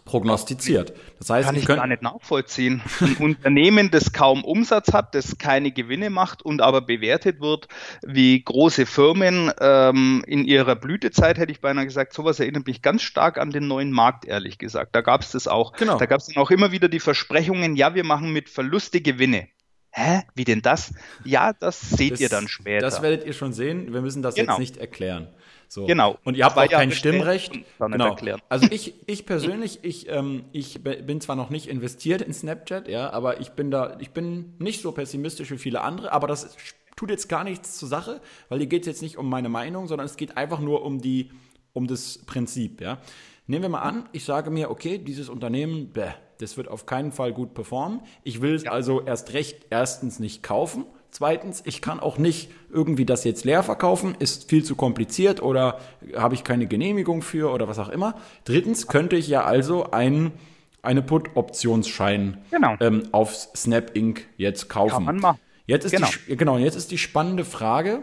[0.05, 0.93] prognostiziert.
[1.19, 2.83] Das heißt, kann ich gar nicht nachvollziehen.
[3.01, 7.69] Ein Unternehmen, das kaum Umsatz hat, das keine Gewinne macht und aber bewertet wird
[8.05, 13.03] wie große Firmen ähm, in ihrer Blütezeit, hätte ich beinahe gesagt, sowas erinnert mich ganz
[13.03, 14.95] stark an den neuen Markt, ehrlich gesagt.
[14.95, 15.73] Da gab es das auch.
[15.75, 15.99] Genau.
[15.99, 19.49] Da gab es dann auch immer wieder die Versprechungen, ja, wir machen mit Verluste Gewinne.
[19.95, 20.23] Hä?
[20.35, 20.95] Wie denn das?
[21.23, 22.81] Ja, das seht das, ihr dann später.
[22.81, 23.93] Das werdet ihr schon sehen.
[23.93, 24.53] Wir müssen das genau.
[24.53, 25.29] jetzt nicht erklären.
[25.73, 25.87] So.
[25.87, 26.19] Genau.
[26.23, 27.55] Und ihr habt auch kein Stimmrecht.
[27.79, 28.15] Genau.
[28.51, 33.09] Also ich, ich persönlich, ich, ähm, ich bin zwar noch nicht investiert in Snapchat, ja,
[33.11, 36.55] aber ich bin da, ich bin nicht so pessimistisch wie viele andere, aber das
[36.95, 39.87] tut jetzt gar nichts zur Sache, weil hier geht es jetzt nicht um meine Meinung,
[39.87, 41.31] sondern es geht einfach nur um die,
[41.73, 42.99] um das Prinzip, ja.
[43.47, 47.13] Nehmen wir mal an, ich sage mir, okay, dieses Unternehmen, bäh, das wird auf keinen
[47.13, 48.03] Fall gut performen.
[48.25, 48.73] Ich will es ja.
[48.73, 53.63] also erst recht erstens nicht kaufen Zweitens, ich kann auch nicht irgendwie das jetzt leer
[53.63, 55.79] verkaufen, ist viel zu kompliziert oder
[56.17, 58.15] habe ich keine Genehmigung für oder was auch immer.
[58.47, 60.33] Drittens könnte ich ja also ein,
[60.81, 62.77] eine Put-Optionsschein genau.
[62.81, 64.27] ähm, auf Snap Inc.
[64.39, 64.95] jetzt kaufen.
[64.95, 65.39] Kann man machen.
[65.67, 66.09] Jetzt ist genau.
[66.27, 68.03] Die, genau, jetzt ist die spannende Frage.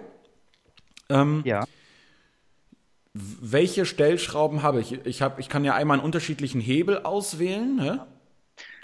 [1.09, 1.65] Ähm, ja.
[3.13, 5.03] Welche Stellschrauben habe ich?
[5.07, 7.75] Ich, hab, ich kann ja einmal einen unterschiedlichen Hebel auswählen.
[7.75, 8.05] Ne?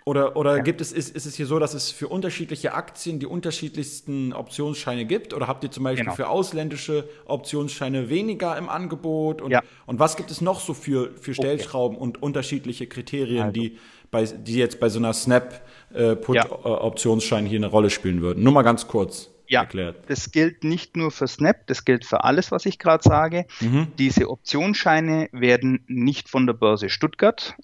[0.08, 0.62] Oder, oder ja.
[0.62, 5.06] gibt es, ist, ist es hier so, dass es für unterschiedliche Aktien die unterschiedlichsten Optionsscheine
[5.06, 5.34] gibt?
[5.34, 6.16] Oder habt ihr zum Beispiel genau.
[6.16, 9.42] für ausländische Optionsscheine weniger im Angebot?
[9.42, 9.64] Und, ja.
[9.88, 12.04] und was gibt es noch so für, für Stellschrauben okay.
[12.04, 13.60] und unterschiedliche Kriterien, also.
[13.60, 13.80] die,
[14.12, 17.50] bei, die jetzt bei so einer Snap-Put-Optionsschein äh, ja.
[17.50, 18.44] hier eine Rolle spielen würden?
[18.44, 19.32] Nur mal ganz kurz.
[19.48, 20.04] Ja, erklärt.
[20.08, 23.48] das gilt nicht nur für Snap, das gilt für alles, was ich gerade sage.
[23.60, 23.88] Mhm.
[23.98, 27.56] Diese Optionsscheine werden nicht von der Börse Stuttgart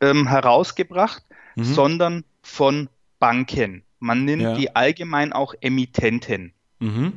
[0.00, 1.22] ähm, herausgebracht,
[1.56, 1.64] mhm.
[1.64, 2.88] sondern von
[3.18, 3.82] Banken.
[3.98, 4.54] Man nennt ja.
[4.54, 6.52] die allgemein auch Emittenten.
[6.78, 7.12] Mhm.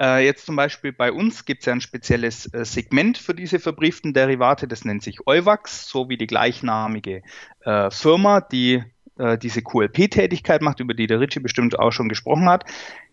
[0.00, 3.60] Äh, jetzt zum Beispiel bei uns gibt es ja ein spezielles äh, Segment für diese
[3.60, 7.22] verbrieften Derivate, das nennt sich Euwax, so wie die gleichnamige
[7.60, 8.82] äh, Firma, die
[9.18, 12.64] äh, diese QLP-Tätigkeit macht, über die der Ritchie bestimmt auch schon gesprochen hat.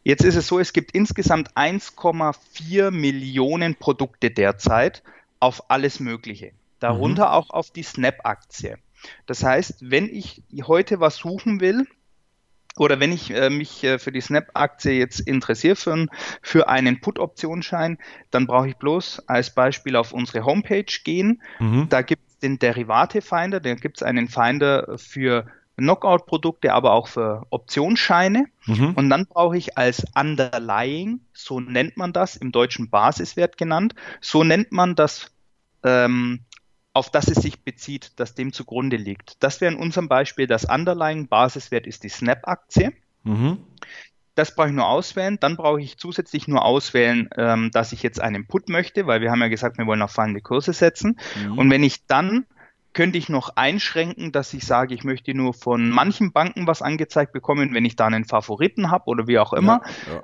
[0.03, 5.03] Jetzt ist es so, es gibt insgesamt 1,4 Millionen Produkte derzeit
[5.39, 6.53] auf alles Mögliche.
[6.79, 7.33] Darunter mhm.
[7.33, 8.79] auch auf die Snap-Aktie.
[9.25, 11.87] Das heißt, wenn ich heute was suchen will,
[12.77, 16.07] oder wenn ich äh, mich äh, für die Snap-Aktie jetzt interessiere für,
[16.41, 17.97] für einen Put-Optionsschein,
[18.31, 21.41] dann brauche ich bloß als Beispiel auf unsere Homepage gehen.
[21.59, 21.89] Mhm.
[21.89, 27.45] Da gibt es den Derivate-Finder, da gibt es einen Finder für Knockout-Produkte, aber auch für
[27.49, 28.45] Optionsscheine.
[28.65, 28.93] Mhm.
[28.95, 34.43] Und dann brauche ich als Underlying, so nennt man das, im deutschen Basiswert genannt, so
[34.43, 35.31] nennt man das
[35.83, 36.45] ähm,
[36.93, 39.41] auf das es sich bezieht, das dem zugrunde liegt.
[39.43, 42.91] Das wäre in unserem Beispiel das Underlying Basiswert ist die Snap-Aktie.
[43.23, 43.59] Mhm.
[44.35, 45.37] Das brauche ich nur auswählen.
[45.39, 49.31] Dann brauche ich zusätzlich nur auswählen, ähm, dass ich jetzt einen Put möchte, weil wir
[49.31, 51.17] haben ja gesagt, wir wollen auf fallende Kurse setzen.
[51.45, 51.57] Mhm.
[51.57, 52.45] Und wenn ich dann
[52.93, 57.31] könnte ich noch einschränken, dass ich sage, ich möchte nur von manchen Banken was angezeigt
[57.31, 59.81] bekommen, wenn ich da einen Favoriten habe oder wie auch immer.
[60.07, 60.23] Ja, ja.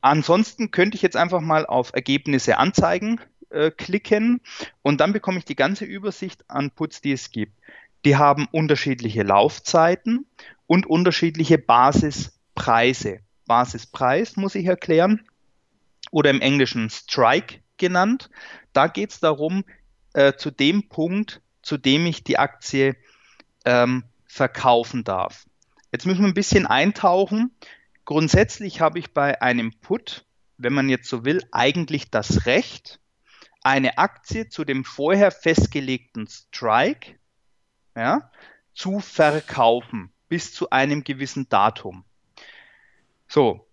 [0.00, 3.20] Ansonsten könnte ich jetzt einfach mal auf Ergebnisse anzeigen
[3.56, 4.40] äh, klicken
[4.82, 7.54] und dann bekomme ich die ganze Übersicht an Puts, die es gibt.
[8.04, 10.26] Die haben unterschiedliche Laufzeiten
[10.66, 13.20] und unterschiedliche Basispreise.
[13.46, 15.26] Basispreis muss ich erklären
[16.10, 18.30] oder im Englischen Strike genannt.
[18.72, 19.64] Da geht es darum,
[20.12, 22.96] äh, zu dem Punkt, zu dem ich die Aktie
[23.64, 25.46] ähm, verkaufen darf.
[25.92, 27.52] Jetzt müssen wir ein bisschen eintauchen.
[28.04, 30.26] Grundsätzlich habe ich bei einem Put,
[30.58, 33.00] wenn man jetzt so will, eigentlich das Recht,
[33.66, 37.16] eine Aktie zu dem vorher festgelegten Strike
[37.96, 38.30] ja,
[38.74, 42.04] zu verkaufen bis zu einem gewissen Datum.
[43.26, 43.66] So,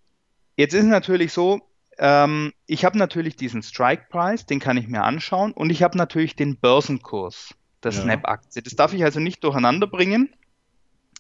[0.55, 1.61] jetzt ist es natürlich so,
[1.99, 6.35] ähm, ich habe natürlich diesen Strike-Preis, den kann ich mir anschauen und ich habe natürlich
[6.35, 7.53] den Börsenkurs
[7.83, 8.01] der ja.
[8.01, 8.63] Snap-Aktie.
[8.63, 10.33] Das darf ich also nicht durcheinander bringen.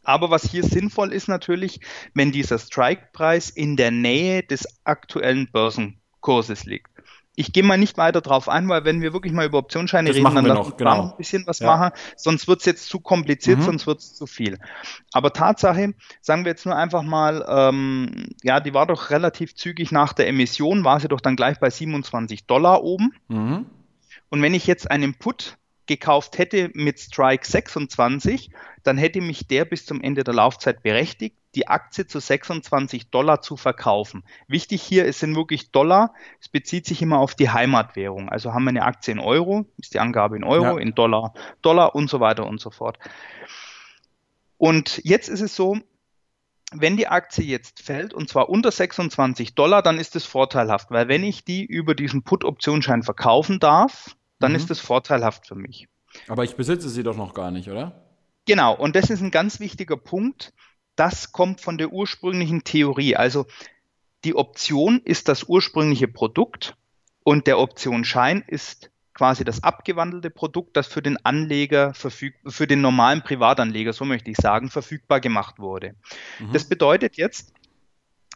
[0.01, 1.79] Aber was hier sinnvoll ist natürlich,
[2.15, 6.92] wenn dieser Strike-Preis in der Nähe des aktuellen Börsenkurses liegt.
[7.35, 10.17] Ich gehe mal nicht weiter drauf ein, weil wenn wir wirklich mal über Optionsscheine Das
[10.17, 10.97] reden, dann lassen wir da genau.
[10.97, 11.75] noch ein bisschen was Ja.
[11.75, 13.63] machen, sonst wird es jetzt zu kompliziert, Mhm.
[13.63, 14.59] sonst wird es zu viel.
[15.13, 19.91] Aber Tatsache, sagen wir jetzt nur einfach mal, ähm, ja, die war doch relativ zügig
[19.91, 23.13] nach der Emission, war sie doch dann gleich bei 27 Dollar oben.
[23.29, 23.65] Mhm.
[24.29, 28.51] Und wenn ich jetzt einen Put gekauft hätte mit Strike 26,
[28.83, 33.41] dann hätte mich der bis zum Ende der Laufzeit berechtigt, die Aktie zu 26 Dollar
[33.41, 34.23] zu verkaufen.
[34.47, 36.13] Wichtig hier, es sind wirklich Dollar.
[36.41, 38.29] Es bezieht sich immer auf die Heimatwährung.
[38.29, 40.77] Also haben wir eine Aktie in Euro, ist die Angabe in Euro, Ja.
[40.77, 42.97] in Dollar, Dollar und so weiter und so fort.
[44.57, 45.77] Und jetzt ist es so,
[46.71, 51.07] wenn die Aktie jetzt fällt und zwar unter 26 Dollar, dann ist es vorteilhaft, weil
[51.07, 54.57] wenn ich die über diesen Put-Optionsschein verkaufen darf, dann Mhm.
[54.57, 55.87] ist es vorteilhaft für mich.
[56.27, 58.03] Aber ich besitze sie doch noch gar nicht, oder?
[58.45, 60.53] Genau, und das ist ein ganz wichtiger Punkt.
[60.95, 63.15] Das kommt von der ursprünglichen Theorie.
[63.15, 63.45] Also
[64.23, 66.75] die Option ist das ursprüngliche Produkt
[67.23, 72.81] und der Optionsschein ist quasi das abgewandelte Produkt, das für den Anleger verfüg für den
[72.81, 75.95] normalen Privatanleger, so möchte ich sagen, verfügbar gemacht wurde.
[76.39, 76.51] Mhm.
[76.53, 77.53] Das bedeutet jetzt,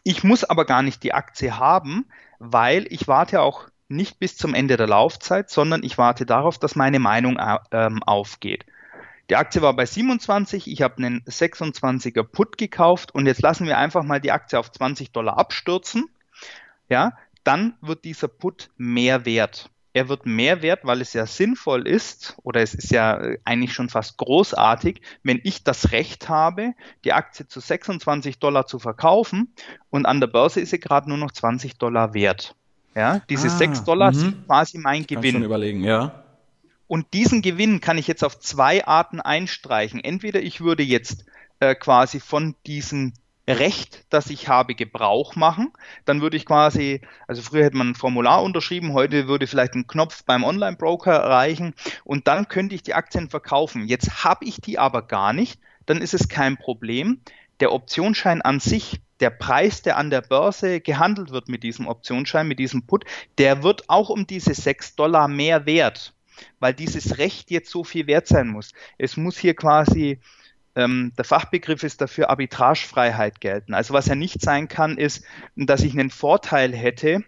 [0.04, 2.06] ich muss aber gar nicht die Aktie haben,
[2.38, 6.76] weil ich warte auch nicht bis zum Ende der Laufzeit, sondern ich warte darauf, dass
[6.76, 8.64] meine Meinung au- ähm, aufgeht.
[9.30, 13.76] Die Aktie war bei 27, ich habe einen 26er Put gekauft und jetzt lassen wir
[13.76, 16.08] einfach mal die Aktie auf 20 Dollar abstürzen.
[16.88, 17.12] Ja,
[17.44, 19.70] dann wird dieser Put mehr wert.
[19.92, 23.72] Er wird mehr wert, weil es ja sinnvoll ist oder es ist ja äh, eigentlich
[23.72, 29.52] schon fast großartig, wenn ich das Recht habe, die Aktie zu 26 Dollar zu verkaufen
[29.90, 32.54] und an der Börse ist sie gerade nur noch 20 Dollar wert.
[32.94, 34.16] Ja, diese Ah, 6 Dollar mhm.
[34.16, 35.42] sind quasi mein Kannst schon Gewinn.
[35.42, 36.24] überlegen, ja.
[36.88, 40.02] Und diesen Gewinn kann ich jetzt auf zwei Arten einstreichen.
[40.02, 41.26] Entweder ich würde jetzt
[41.60, 43.12] äh, quasi von diesem
[43.46, 45.72] Recht, das ich habe, Gebrauch machen.
[46.04, 49.86] Dann würde ich quasi, also früher hätte man ein Formular unterschrieben, heute würde vielleicht ein
[49.86, 51.74] Knopf beim Online-Broker reichen
[52.04, 53.86] und dann könnte ich die Aktien verkaufen.
[53.86, 57.20] Jetzt habe ich die aber gar nicht, dann ist es kein Problem.
[57.60, 62.46] Der Optionsschein an sich, der Preis, der an der Börse gehandelt wird mit diesem Optionsschein,
[62.46, 63.04] mit diesem Put,
[63.38, 66.14] der wird auch um diese 6 Dollar mehr wert
[66.60, 68.72] weil dieses Recht jetzt so viel wert sein muss.
[68.98, 70.20] Es muss hier quasi,
[70.74, 73.74] ähm, der Fachbegriff ist dafür Arbitragefreiheit gelten.
[73.74, 75.24] Also was ja nicht sein kann, ist,
[75.56, 77.24] dass ich einen Vorteil hätte,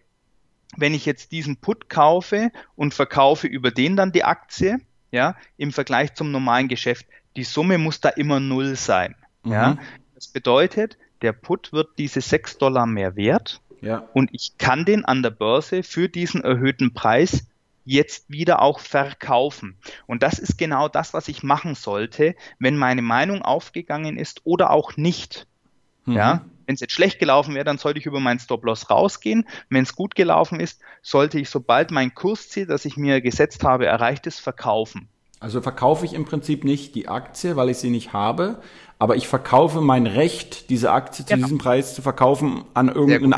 [0.76, 4.78] wenn ich jetzt diesen Put kaufe und verkaufe über den dann die Aktie,
[5.10, 7.06] ja, im Vergleich zum normalen Geschäft.
[7.36, 9.16] Die Summe muss da immer null sein.
[9.44, 9.70] Ja.
[9.74, 9.78] Mhm.
[10.14, 14.08] Das bedeutet, der Put wird diese 6 Dollar mehr wert Ja.
[14.12, 17.46] und ich kann den an der Börse für diesen erhöhten Preis
[17.90, 19.76] jetzt wieder auch verkaufen.
[20.06, 24.70] Und das ist genau das, was ich machen sollte, wenn meine Meinung aufgegangen ist oder
[24.70, 25.46] auch nicht.
[26.04, 26.14] Mhm.
[26.14, 29.44] Ja, wenn es jetzt schlecht gelaufen wäre, dann sollte ich über meinen Stop-Loss rausgehen.
[29.70, 33.86] Wenn es gut gelaufen ist, sollte ich, sobald mein Kursziel, das ich mir gesetzt habe,
[33.86, 35.08] erreicht ist, verkaufen.
[35.40, 38.62] Also verkaufe ich im Prinzip nicht die Aktie, weil ich sie nicht habe,
[39.00, 41.46] aber ich verkaufe mein Recht, diese Aktie zu Genau.
[41.46, 43.32] diesem Preis zu verkaufen an irgendeinen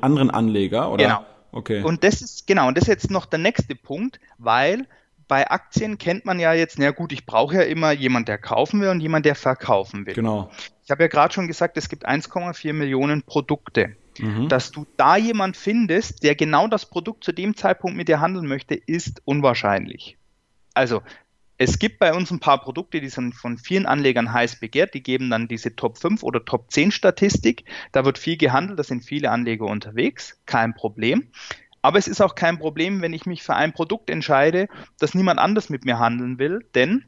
[0.00, 1.04] anderen Anleger, oder?
[1.04, 1.20] Genau.
[1.52, 1.82] Okay.
[1.82, 4.86] Und das ist, genau, und das ist jetzt noch der nächste Punkt, weil
[5.28, 8.80] bei Aktien kennt man ja jetzt, na gut, ich brauche ja immer jemand, der kaufen
[8.80, 10.14] will und jemand, der verkaufen will.
[10.14, 10.50] genau.
[10.84, 13.94] Ich habe ja gerade schon gesagt, es gibt 1,4 Millionen Produkte.
[14.18, 14.48] Mhm.
[14.48, 18.46] Dass du da jemand findest, der genau das Produkt zu dem Zeitpunkt mit dir handeln
[18.46, 20.16] möchte, ist unwahrscheinlich.
[20.74, 21.02] Also,
[21.58, 25.02] es gibt bei uns ein paar Produkte, die sind von vielen Anlegern heiß begehrt, die
[25.02, 27.64] geben dann diese Top 5 oder Top 10 Statistik.
[27.90, 31.30] Da wird viel gehandelt, da sind viele Anleger unterwegs, kein Problem.
[31.82, 34.68] Aber es ist auch kein Problem, wenn ich mich für ein Produkt entscheide,
[34.98, 37.04] das niemand anders mit mir handeln will, denn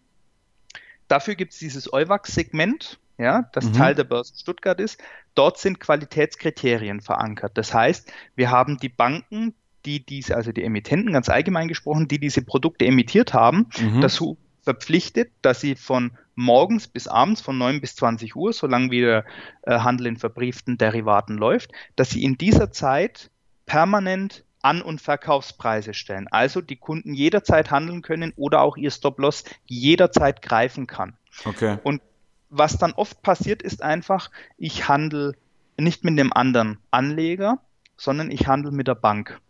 [1.06, 3.72] dafür gibt es dieses EUWAX-Segment, ja, das Mhm.
[3.74, 5.00] Teil der Börse Stuttgart ist.
[5.34, 7.56] Dort sind Qualitätskriterien verankert.
[7.56, 9.54] Das heißt, wir haben die Banken,
[9.86, 14.00] die diese, also die Emittenten ganz allgemein gesprochen, die diese Produkte emittiert haben, Mhm.
[14.00, 19.00] dazu verpflichtet, dass sie von morgens bis abends, von 9 bis 20 Uhr, solange wie
[19.00, 19.24] der
[19.62, 23.30] äh, Handel in verbrieften Derivaten läuft, dass sie in dieser Zeit
[23.66, 26.28] permanent An- und Verkaufspreise stellen.
[26.30, 31.16] Also die Kunden jederzeit handeln können oder auch ihr Stop-Loss jederzeit greifen kann.
[31.44, 31.78] Okay.
[31.82, 32.02] Und
[32.50, 35.34] was dann oft passiert, ist einfach, ich handle
[35.78, 37.58] nicht mit dem anderen Anleger,
[37.96, 39.40] sondern ich handle mit der Bank.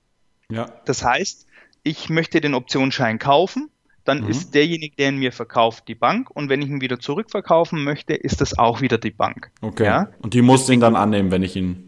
[0.51, 0.67] Ja.
[0.85, 1.47] Das heißt,
[1.83, 3.71] ich möchte den Optionsschein kaufen,
[4.05, 4.29] dann Mhm.
[4.31, 6.31] ist derjenige, der ihn mir verkauft, die Bank.
[6.31, 9.51] Und wenn ich ihn wieder zurückverkaufen möchte, ist das auch wieder die Bank.
[9.61, 9.85] Okay.
[9.85, 10.09] Ja?
[10.21, 11.87] Und die muss den dann annehmen, wenn ich ihn.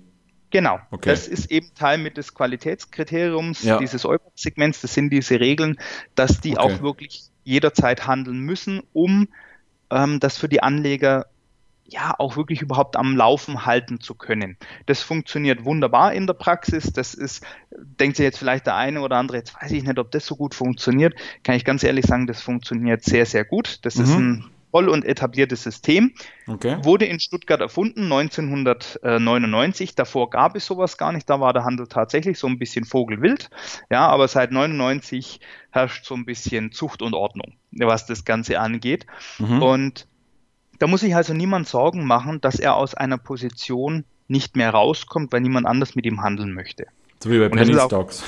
[0.51, 0.79] Genau.
[0.91, 1.09] Okay.
[1.09, 3.79] Das ist eben Teil mit des Qualitätskriteriums Ja.
[3.79, 4.83] dieses Euro-Segments.
[4.83, 5.79] Das sind diese Regeln,
[6.15, 6.75] dass die Okay.
[6.75, 9.29] auch wirklich jederzeit handeln müssen, um
[9.91, 11.27] ähm, das für die Anleger
[11.93, 14.57] ja auch wirklich überhaupt am Laufen halten zu können.
[14.87, 16.93] Das funktioniert wunderbar in der Praxis.
[16.93, 20.11] Das ist, denkt sich jetzt vielleicht der eine oder andere, jetzt weiß ich nicht, ob
[20.11, 21.15] das so gut funktioniert.
[21.45, 23.79] Kann ich ganz ehrlich sagen, das funktioniert sehr, sehr gut.
[23.83, 24.05] Das mhm.
[24.05, 26.13] ist ein voll und etabliertes System.
[26.49, 26.79] Okay.
[26.83, 29.95] Wurde in Stuttgart erfunden, 1999.
[29.95, 31.31] Davor gab es sowas gar nicht.
[31.31, 33.51] Da war der Handel tatsächlich so ein bisschen vogelwild.
[33.91, 39.07] Ja, aber seit 99 herrscht so ein bisschen Zucht und Ordnung, was das Ganze angeht.
[39.39, 39.63] Mhm.
[39.63, 40.07] Und
[40.83, 45.33] da muss sich also niemand Sorgen machen, dass er aus einer Position nicht mehr rauskommt,
[45.33, 46.87] weil niemand anders mit ihm handeln möchte.
[47.23, 48.25] So wie bei Penny Stocks.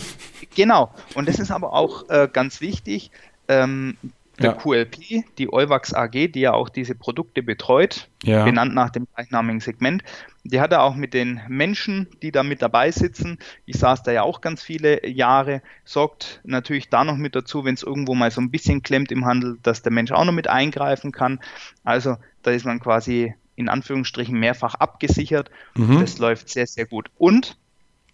[0.54, 0.94] genau.
[1.16, 3.10] Und das ist aber auch äh, ganz wichtig.
[3.48, 3.96] Ähm,
[4.38, 4.52] der ja.
[4.52, 8.44] QLP, die Euwax AG, die ja auch diese Produkte betreut, ja.
[8.44, 10.02] benannt nach dem gleichnamigen Segment,
[10.44, 14.12] die hat er auch mit den Menschen, die da mit dabei sitzen, ich saß da
[14.12, 18.30] ja auch ganz viele Jahre, sorgt natürlich da noch mit dazu, wenn es irgendwo mal
[18.30, 21.40] so ein bisschen klemmt im Handel, dass der Mensch auch noch mit eingreifen kann.
[21.84, 25.50] Also da ist man quasi in Anführungsstrichen mehrfach abgesichert.
[25.74, 26.00] Mhm.
[26.00, 27.10] Das läuft sehr, sehr gut.
[27.16, 27.56] Und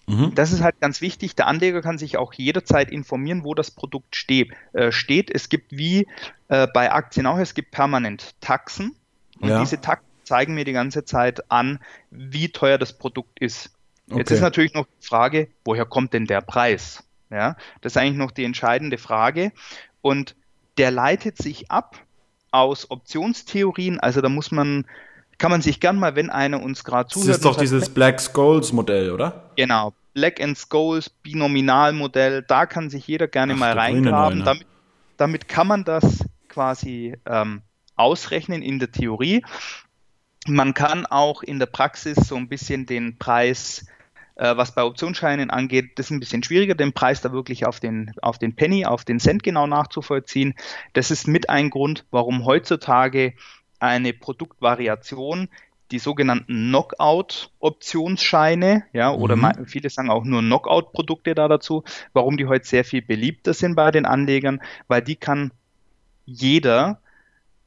[0.07, 0.35] Mhm.
[0.35, 1.37] Das ist halt ganz wichtig.
[1.37, 5.31] Der Anleger kann sich auch jederzeit informieren, wo das Produkt ste äh, steht.
[5.31, 6.07] Es gibt wie
[6.49, 8.97] äh, bei Aktien auch, es gibt permanent Taxen.
[9.41, 9.61] Und ja.
[9.61, 11.79] diese Taxen zeigen mir die ganze Zeit an,
[12.11, 13.73] wie teuer das Produkt ist.
[14.09, 14.19] Okay.
[14.19, 17.05] Jetzt ist natürlich noch die Frage, woher kommt denn der Preis?
[17.31, 19.53] Ja, das ist eigentlich noch die entscheidende Frage.
[20.03, 20.37] Und
[20.77, 21.99] der leitet sich ab
[22.51, 24.01] aus Optionstheorien.
[24.01, 24.85] Also da muss man
[25.43, 27.29] kann man sich gern mal, wenn einer uns gerade zuhört.
[27.31, 29.51] Das ist doch dieses Black Scholes Modell, oder?
[29.57, 29.93] Genau.
[30.15, 34.45] Black and Scholes Binominalmodell, da kann sich jeder gerne Ach, mal reingraben.
[34.45, 34.67] Damit,
[35.17, 37.63] damit, kann man das quasi ähm,
[37.97, 39.45] ausrechnen in der Theorie.
[40.47, 43.87] Man kann auch in der Praxis so ein bisschen den Preis,
[44.37, 47.81] äh, was bei Optionsscheinen angeht, das ist ein bisschen schwieriger, den Preis da wirklich auf
[47.81, 50.55] den, auf den Penny, auf den Cent genau nachzuvollziehen.
[50.93, 53.35] Das ist mit ein Grund, warum heutzutage
[53.83, 55.49] eine Produktvariation,
[55.91, 59.67] die sogenannten Knockout-Optionsscheine, ja, oder mhm.
[59.67, 61.83] viele sagen auch nur Knockout-Produkte da dazu.
[62.13, 65.51] Warum die heute sehr viel beliebter sind bei den Anlegern, weil die kann
[66.25, 67.01] jeder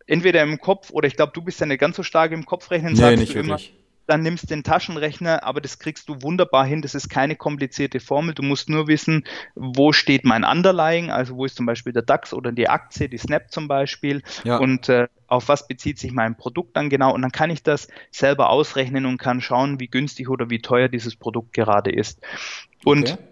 [0.08, 2.72] entweder im Kopf oder ich glaube, du bist ja nicht ganz so stark im Kopf
[2.72, 3.60] rechnen, nee, sagst du immer,
[4.08, 6.82] dann nimmst den Taschenrechner, aber das kriegst du wunderbar hin.
[6.82, 8.34] Das ist keine komplizierte Formel.
[8.34, 12.34] Du musst nur wissen, wo steht mein Underlying, also wo ist zum Beispiel der DAX
[12.34, 14.58] oder die Aktie, die Snap zum Beispiel ja.
[14.58, 17.14] und äh, auf was bezieht sich mein Produkt dann genau.
[17.14, 20.88] Und dann kann ich das selber ausrechnen und kann schauen, wie günstig oder wie teuer
[20.88, 22.22] dieses Produkt gerade ist.
[22.84, 23.24] Und okay.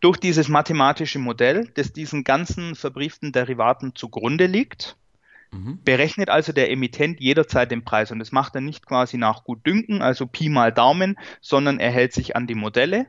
[0.00, 4.96] durch dieses mathematische Modell, das diesen ganzen verbrieften Derivaten zugrunde liegt,
[5.52, 5.80] Mhm.
[5.82, 10.02] Berechnet also der Emittent jederzeit den Preis und das macht er nicht quasi nach Gutdünken,
[10.02, 13.06] also Pi mal Daumen, sondern er hält sich an die Modelle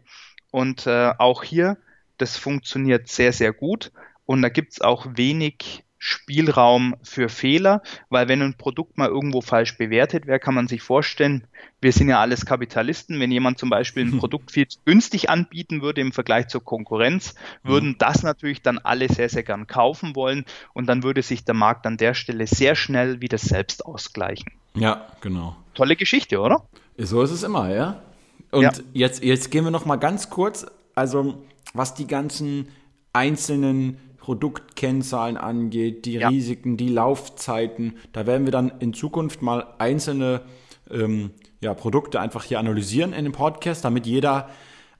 [0.50, 1.78] und äh, auch hier,
[2.18, 3.92] das funktioniert sehr, sehr gut
[4.26, 9.40] und da gibt es auch wenig Spielraum für Fehler, weil wenn ein Produkt mal irgendwo
[9.42, 11.46] falsch bewertet wäre, kann man sich vorstellen,
[11.80, 15.84] wir sind ja alles Kapitalisten, wenn jemand zum Beispiel ein Produkt viel zu günstig anbieten
[15.84, 17.98] würde im Vergleich zur Konkurrenz, würden mhm.
[18.00, 21.86] das natürlich dann alle sehr, sehr gern kaufen wollen und dann würde sich der Markt
[21.86, 24.52] an der Stelle sehr schnell wieder selbst ausgleichen.
[24.74, 25.56] Ja, genau.
[25.76, 26.66] Tolle Geschichte, oder?
[26.98, 28.02] So ist es immer, ja.
[28.50, 28.72] Und ja.
[28.94, 31.44] Jetzt, jetzt gehen wir noch mal ganz kurz, also
[31.76, 32.70] was die ganzen
[33.14, 36.30] einzelnen Produktkennzahlen angeht, die ja.
[36.30, 37.96] Risiken, die Laufzeiten.
[38.14, 40.42] Da werden wir dann in Zukunft mal einzelne
[40.90, 44.50] ähm, ja, Produkte einfach hier analysieren in dem Podcast, damit jeder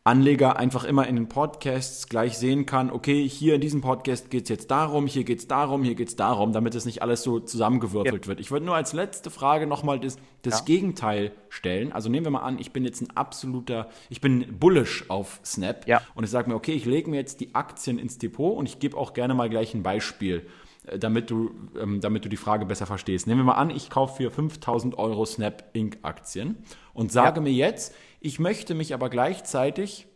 [0.04, 4.44] Anleger einfach immer in den Podcasts gleich sehen kann, okay, hier in diesem Podcast geht
[4.44, 7.22] es jetzt darum, hier geht es darum, hier geht es darum, damit es nicht alles
[7.22, 8.28] so zusammengewürfelt ja.
[8.28, 8.40] wird.
[8.40, 10.66] Ich würde nur als letzte Frage nochmal das, das ja.
[10.66, 11.92] Gegenteil stellen.
[11.92, 15.88] Also nehmen wir mal an, ich bin jetzt ein absoluter, ich bin bullish auf Snap
[15.88, 16.02] ja.
[16.16, 18.80] und ich sage mir, okay, ich lege mir jetzt die Aktien ins Depot und ich
[18.80, 20.48] gebe auch gerne mal gleich ein Beispiel
[20.88, 23.28] äh, damit du, ähm, damit du die Frage besser verstehst.
[23.28, 26.00] Nehmen wir mal an, ich kaufe für 5000 Euro Snap Inc.
[26.02, 26.58] Aktien
[26.96, 27.42] und sage ja.
[27.44, 30.08] mir jetzt, ich möchte mich aber gleichzeitig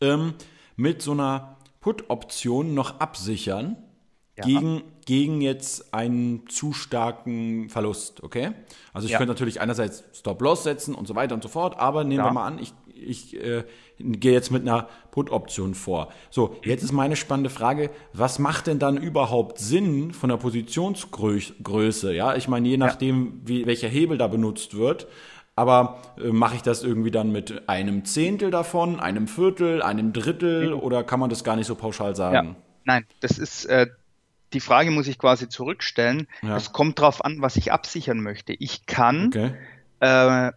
[0.00, 0.34] ähm,
[0.76, 3.76] mit so einer Put-Option noch absichern
[4.38, 4.44] ja.
[4.44, 8.52] gegen, gegen jetzt einen zu starken Verlust, okay?
[8.92, 9.18] Also ich ja.
[9.18, 12.26] könnte natürlich einerseits Stop-Loss setzen und so weiter und so fort, aber nehmen ja.
[12.26, 13.64] wir mal an, ich, ich äh,
[13.98, 16.12] gehe jetzt mit einer Put-Option vor.
[16.30, 22.14] So, jetzt ist meine spannende Frage, was macht denn dann überhaupt Sinn von der Positionsgröße?
[22.14, 25.08] Ja, ich meine, je nachdem, wie, welcher Hebel da benutzt wird,
[25.56, 30.72] aber äh, mache ich das irgendwie dann mit einem Zehntel davon, einem Viertel, einem Drittel
[30.72, 32.34] oder kann man das gar nicht so pauschal sagen?
[32.34, 32.56] Ja.
[32.84, 33.86] Nein, das ist äh,
[34.52, 36.26] die Frage muss ich quasi zurückstellen.
[36.42, 36.56] Ja.
[36.56, 38.52] Es kommt darauf an, was ich absichern möchte.
[38.52, 39.52] Ich kann okay.
[40.00, 40.52] äh,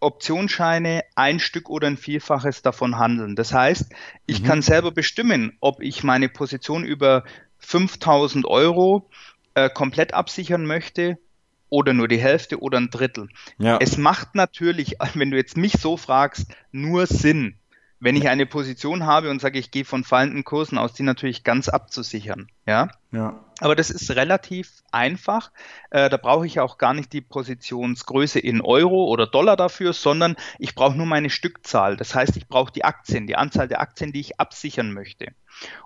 [0.00, 3.36] Optionsscheine ein Stück oder ein Vielfaches davon handeln.
[3.36, 3.92] Das heißt,
[4.26, 4.46] ich mhm.
[4.46, 7.24] kann selber bestimmen, ob ich meine Position über
[7.58, 9.08] 5000 Euro
[9.54, 11.18] äh, komplett absichern möchte
[11.68, 13.28] oder nur die Hälfte oder ein Drittel.
[13.58, 13.78] Ja.
[13.80, 17.56] Es macht natürlich, wenn du jetzt mich so fragst, nur Sinn,
[18.00, 21.42] wenn ich eine Position habe und sage, ich gehe von fallenden Kursen aus, die natürlich
[21.42, 22.48] ganz abzusichern.
[22.66, 22.90] Ja.
[23.12, 23.40] ja.
[23.60, 25.52] Aber das ist relativ einfach.
[25.90, 30.36] Äh, da brauche ich auch gar nicht die Positionsgröße in Euro oder Dollar dafür, sondern
[30.58, 31.96] ich brauche nur meine Stückzahl.
[31.96, 35.28] Das heißt, ich brauche die Aktien, die Anzahl der Aktien, die ich absichern möchte.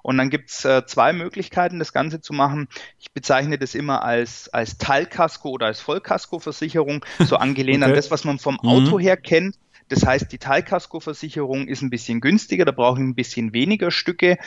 [0.03, 2.69] Und dann gibt es äh, zwei Möglichkeiten, das Ganze zu machen.
[2.99, 7.91] Ich bezeichne das immer als, als Teilkasko oder als Vollkasko-Versicherung, so angelehnt okay.
[7.91, 9.03] an das, was man vom Auto mhm.
[9.03, 9.57] her kennt.
[9.89, 14.39] Das heißt, die Teilkaskoversicherung ist ein bisschen günstiger, da brauche ich ein bisschen weniger Stücke.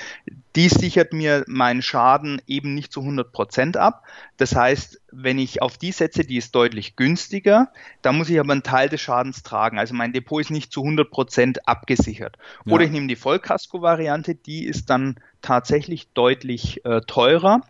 [0.56, 4.04] Die sichert mir meinen Schaden eben nicht zu 100 Prozent ab.
[4.38, 7.72] Das heißt, wenn ich auf die setze, die ist deutlich günstiger,
[8.02, 9.80] da muss ich aber einen Teil des Schadens tragen.
[9.80, 12.38] Also mein Depot ist nicht zu 100 Prozent abgesichert.
[12.66, 12.74] Ja.
[12.74, 17.62] Oder ich nehme die Vollkasko-Variante, die ist dann tatsächlich deutlich äh, teurer,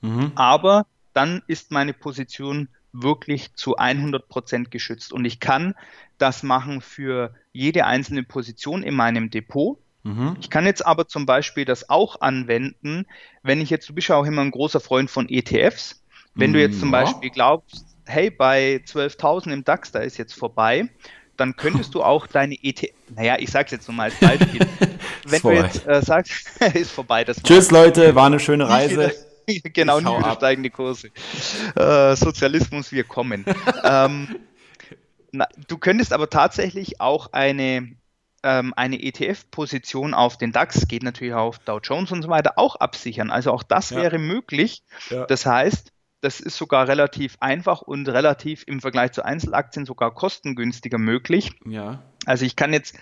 [0.00, 0.32] mhm.
[0.36, 2.68] aber dann ist meine Position
[3.02, 5.12] wirklich zu 100 Prozent geschützt.
[5.12, 5.74] Und ich kann
[6.18, 9.78] das machen für jede einzelne Position in meinem Depot.
[10.02, 10.36] Mhm.
[10.40, 13.06] Ich kann jetzt aber zum Beispiel das auch anwenden,
[13.42, 16.02] wenn ich jetzt, du bist ja auch immer ein großer Freund von ETFs.
[16.34, 17.02] Wenn du jetzt zum ja.
[17.02, 20.88] Beispiel glaubst, hey, bei 12.000 im DAX, da ist jetzt vorbei,
[21.36, 24.60] dann könntest du auch deine ETF, naja, ich sag's jetzt nur mal als Beispiel.
[25.26, 29.12] wenn du jetzt äh, sagst, ist vorbei, das Tschüss Leute, war eine schöne Reise.
[29.72, 31.10] genau, nie wieder steigende Kurse.
[31.74, 33.44] Äh, Sozialismus, wir kommen.
[33.84, 34.36] ähm,
[35.32, 37.96] na, du könntest aber tatsächlich auch eine,
[38.42, 42.76] ähm, eine ETF-Position auf den DAX, geht natürlich auf Dow Jones und so weiter, auch
[42.76, 43.30] absichern.
[43.30, 43.98] Also auch das ja.
[43.98, 44.82] wäre möglich.
[45.10, 45.26] Ja.
[45.26, 50.98] Das heißt, das ist sogar relativ einfach und relativ im Vergleich zu Einzelaktien sogar kostengünstiger
[50.98, 51.52] möglich.
[51.64, 52.02] Ja.
[52.24, 52.96] Also ich kann jetzt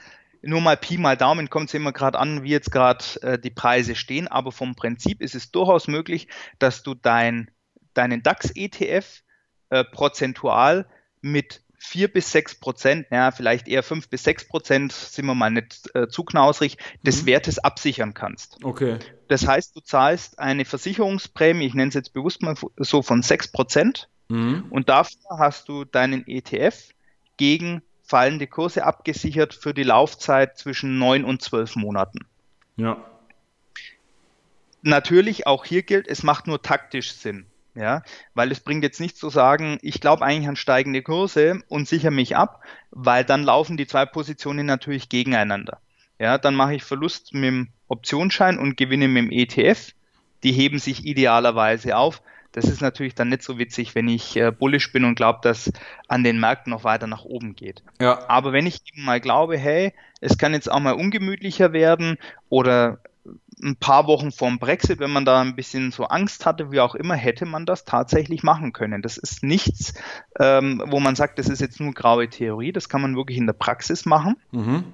[0.46, 3.50] nur mal Pi mal Daumen kommt es immer gerade an, wie jetzt gerade äh, die
[3.50, 6.28] Preise stehen, aber vom Prinzip ist es durchaus möglich,
[6.58, 7.50] dass du dein,
[7.94, 9.22] deinen DAX-ETF
[9.70, 10.86] äh, prozentual
[11.20, 15.50] mit 4 bis 6 Prozent, ja, vielleicht eher 5 bis 6 Prozent, sind wir mal
[15.50, 17.26] nicht äh, zu knausrig, des mhm.
[17.26, 18.58] Wertes absichern kannst.
[18.64, 18.98] Okay.
[19.28, 23.52] Das heißt, du zahlst eine Versicherungsprämie, ich nenne es jetzt bewusst mal so von 6
[23.52, 24.66] Prozent mhm.
[24.70, 26.90] und dafür hast du deinen ETF
[27.36, 32.20] gegen fallende Kurse abgesichert für die Laufzeit zwischen neun und zwölf Monaten.
[32.76, 32.98] Ja.
[34.82, 37.46] Natürlich, auch hier gilt, es macht nur taktisch Sinn.
[37.76, 38.02] Ja,
[38.34, 42.12] weil es bringt jetzt nichts zu sagen, ich glaube eigentlich an steigende Kurse und sichere
[42.12, 45.80] mich ab, weil dann laufen die zwei Positionen natürlich gegeneinander.
[46.20, 49.92] Ja, dann mache ich Verlust mit dem Optionsschein und gewinne mit dem ETF.
[50.44, 52.22] Die heben sich idealerweise auf.
[52.54, 55.72] Das ist natürlich dann nicht so witzig, wenn ich äh, bullisch bin und glaube, dass
[56.06, 57.82] an den Märkten noch weiter nach oben geht.
[58.00, 58.28] Ja.
[58.28, 62.16] Aber wenn ich eben mal glaube, hey, es kann jetzt auch mal ungemütlicher werden
[62.48, 63.00] oder
[63.60, 66.94] ein paar Wochen vorm Brexit, wenn man da ein bisschen so Angst hatte, wie auch
[66.94, 69.02] immer, hätte man das tatsächlich machen können.
[69.02, 69.94] Das ist nichts,
[70.38, 73.46] ähm, wo man sagt, das ist jetzt nur graue Theorie, das kann man wirklich in
[73.46, 74.36] der Praxis machen.
[74.52, 74.84] Mhm.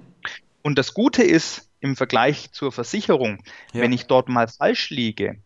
[0.62, 3.42] Und das Gute ist im Vergleich zur Versicherung,
[3.74, 3.82] ja.
[3.82, 5.36] wenn ich dort mal falsch liege,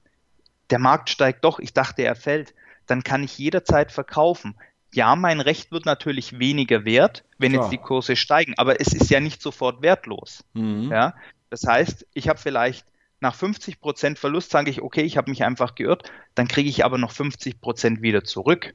[0.70, 2.54] der Markt steigt doch, ich dachte, er fällt,
[2.86, 4.56] dann kann ich jederzeit verkaufen.
[4.92, 7.64] Ja, mein Recht wird natürlich weniger wert, wenn Klar.
[7.64, 10.44] jetzt die Kurse steigen, aber es ist ja nicht sofort wertlos.
[10.54, 10.90] Mhm.
[10.90, 11.14] Ja?
[11.50, 12.86] Das heißt, ich habe vielleicht
[13.20, 16.84] nach 50 Prozent Verlust, sage ich, okay, ich habe mich einfach geirrt, dann kriege ich
[16.84, 18.74] aber noch 50 Prozent wieder zurück.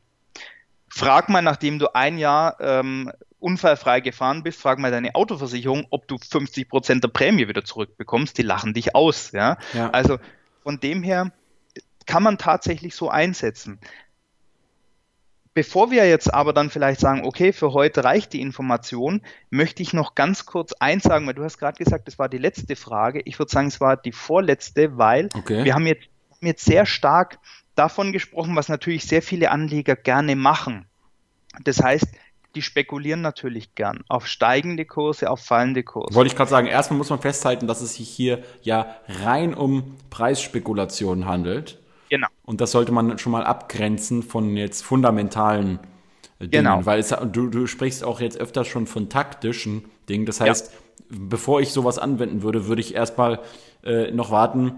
[0.89, 6.07] Frag mal, nachdem du ein Jahr ähm, unfallfrei gefahren bist, frag mal deine Autoversicherung, ob
[6.07, 8.37] du 50 Prozent der Prämie wieder zurückbekommst.
[8.37, 9.31] Die lachen dich aus.
[9.31, 9.57] Ja?
[9.73, 9.89] ja.
[9.91, 10.17] Also
[10.63, 11.31] von dem her,
[12.09, 13.77] kann man tatsächlich so einsetzen.
[15.53, 19.93] Bevor wir jetzt aber dann vielleicht sagen, okay, für heute reicht die Information, möchte ich
[19.93, 23.21] noch ganz kurz eins sagen, weil du hast gerade gesagt, das war die letzte Frage.
[23.25, 25.63] Ich würde sagen, es war die vorletzte, weil okay.
[25.65, 26.07] wir haben jetzt,
[26.41, 27.37] jetzt sehr stark
[27.75, 30.87] davon gesprochen, was natürlich sehr viele Anleger gerne machen.
[31.63, 32.07] Das heißt,
[32.55, 36.15] die spekulieren natürlich gern auf steigende Kurse, auf fallende Kurse.
[36.15, 39.95] Wollte ich gerade sagen, erstmal muss man festhalten, dass es sich hier ja rein um
[40.09, 41.77] Preisspekulationen handelt.
[42.09, 42.27] Genau.
[42.43, 45.79] Und das sollte man schon mal abgrenzen von jetzt fundamentalen
[46.39, 46.65] äh, Dingen.
[46.65, 46.85] Genau.
[46.85, 50.25] Weil es, du, du sprichst auch jetzt öfter schon von taktischen Dingen.
[50.25, 51.17] Das heißt, ja.
[51.19, 53.39] bevor ich sowas anwenden würde, würde ich erstmal
[53.83, 54.73] äh, noch warten,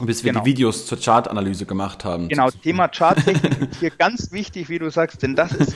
[0.00, 0.44] bis wir genau.
[0.44, 2.28] die Videos zur Chartanalyse gemacht haben.
[2.28, 5.74] Genau, Thema Charttechnik ist hier ganz wichtig, wie du sagst, denn das ist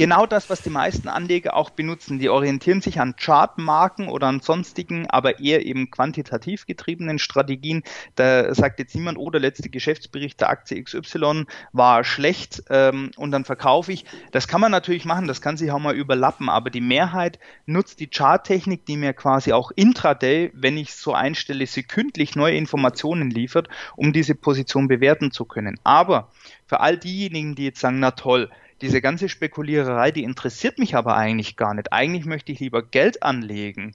[0.00, 2.18] genau das, was die meisten Anleger auch benutzen.
[2.18, 7.82] Die orientieren sich an Chartmarken oder an sonstigen, aber eher eben quantitativ getriebenen Strategien.
[8.14, 11.44] Da sagt jetzt niemand, oh, der letzte Geschäftsbericht der Aktie XY
[11.74, 14.06] war schlecht ähm, und dann verkaufe ich.
[14.32, 18.00] Das kann man natürlich machen, das kann sich auch mal überlappen, aber die Mehrheit nutzt
[18.00, 23.68] die Charttechnik, die mir quasi auch intraday, wenn ich so einstelle, sekündlich neue Informationen liefert,
[23.96, 25.78] um diese Position bewerten zu können.
[25.84, 26.30] Aber
[26.64, 28.48] für all diejenigen, die jetzt sagen, na toll,
[28.80, 31.92] diese ganze Spekuliererei, die interessiert mich aber eigentlich gar nicht.
[31.92, 33.94] Eigentlich möchte ich lieber Geld anlegen.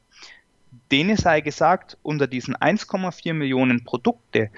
[0.91, 4.49] Denen sei gesagt, unter diesen 1,4 Millionen Produkte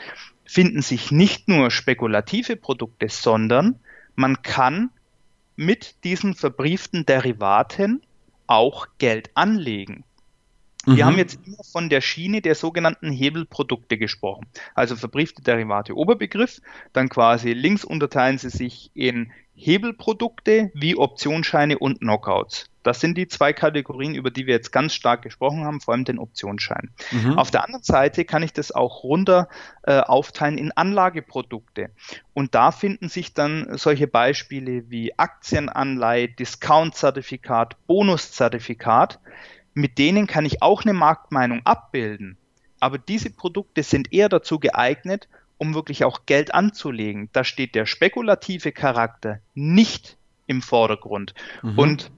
[0.45, 3.79] finden sich nicht nur spekulative Produkte, sondern
[4.15, 4.89] man kann
[5.55, 8.01] mit diesen verbrieften Derivaten
[8.47, 10.03] auch Geld anlegen.
[10.87, 11.07] Wir mhm.
[11.09, 14.47] haben jetzt immer von der Schiene der sogenannten Hebelprodukte gesprochen.
[14.73, 16.61] Also verbriefte Derivate Oberbegriff,
[16.93, 22.69] dann quasi links unterteilen sie sich in Hebelprodukte wie Optionsscheine und Knockouts.
[22.83, 26.05] Das sind die zwei Kategorien, über die wir jetzt ganz stark gesprochen haben, vor allem
[26.05, 26.91] den Optionsschein.
[27.11, 27.37] Mhm.
[27.37, 29.49] Auf der anderen Seite kann ich das auch runter
[29.83, 31.89] äh, aufteilen in Anlageprodukte.
[32.33, 39.19] Und da finden sich dann solche Beispiele wie Aktienanleihe, Discount-Zertifikat, Bonuszertifikat.
[39.77, 42.35] Mit denen kann ich auch eine Marktmeinung abbilden.
[42.79, 47.29] Aber diese Produkte sind eher dazu geeignet, um wirklich auch Geld anzulegen.
[47.31, 50.17] Da steht der spekulative Charakter nicht
[50.47, 51.35] im Vordergrund.
[51.61, 51.77] Mhm.
[51.77, 52.11] Und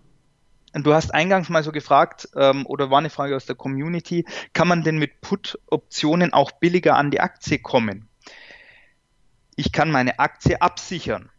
[0.71, 4.69] du hast eingangs mal so gefragt, ähm, oder war eine Frage aus der Community, kann
[4.69, 8.07] man denn mit Put-Optionen auch billiger an die Aktie kommen?
[9.57, 11.29] Ich kann meine Aktie absichern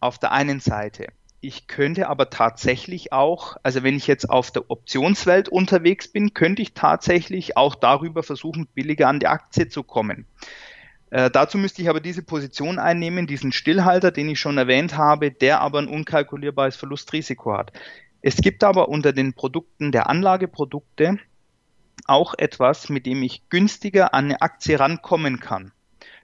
[0.00, 1.06] auf der einen Seite.
[1.46, 6.60] Ich könnte aber tatsächlich auch, also wenn ich jetzt auf der Optionswelt unterwegs bin, könnte
[6.60, 10.26] ich tatsächlich auch darüber versuchen, billiger an die Aktie zu kommen.
[11.10, 15.30] Äh, dazu müsste ich aber diese Position einnehmen, diesen Stillhalter, den ich schon erwähnt habe,
[15.30, 17.72] der aber ein unkalkulierbares Verlustrisiko hat.
[18.22, 21.20] Es gibt aber unter den Produkten der Anlageprodukte
[22.06, 25.70] auch etwas, mit dem ich günstiger an eine Aktie rankommen kann.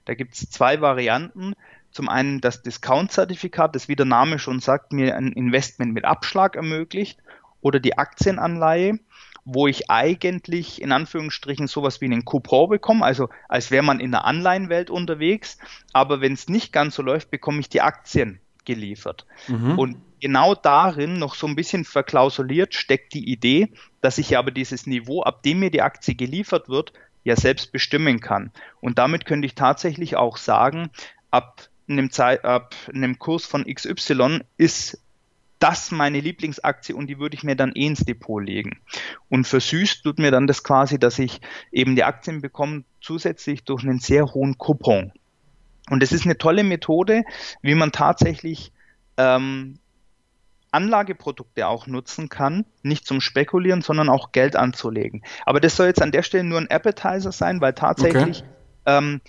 [0.03, 1.53] Da gibt es zwei Varianten.
[1.93, 6.55] Zum einen das Discount-Zertifikat, das wie der Name schon sagt, mir ein Investment mit Abschlag
[6.55, 7.19] ermöglicht,
[7.61, 8.99] oder die Aktienanleihe
[9.45, 14.11] wo ich eigentlich in Anführungsstrichen sowas wie einen Coupon bekomme, also als wäre man in
[14.11, 15.57] der Anleihenwelt unterwegs,
[15.91, 19.25] aber wenn es nicht ganz so läuft, bekomme ich die Aktien geliefert.
[19.47, 19.77] Mhm.
[19.77, 24.87] Und genau darin noch so ein bisschen verklausuliert steckt die Idee, dass ich aber dieses
[24.87, 26.93] Niveau, ab dem mir die Aktie geliefert wird,
[27.25, 28.51] ja selbst bestimmen kann.
[28.79, 30.89] Und damit könnte ich tatsächlich auch sagen,
[31.31, 34.99] ab einem, Zeit, ab einem Kurs von XY ist
[35.59, 38.79] das meine Lieblingsaktie und die würde ich mir dann eh ins Depot legen.
[39.29, 41.39] Und versüßt tut mir dann das quasi, dass ich
[41.71, 45.13] eben die Aktien bekomme, zusätzlich durch einen sehr hohen Coupon.
[45.89, 47.23] Und es ist eine tolle Methode,
[47.61, 48.73] wie man tatsächlich
[49.17, 49.79] ähm,
[50.71, 55.23] Anlageprodukte auch nutzen kann, nicht zum Spekulieren, sondern auch Geld anzulegen.
[55.45, 58.97] Aber das soll jetzt an der Stelle nur ein Appetizer sein, weil tatsächlich okay.
[58.97, 59.21] ähm,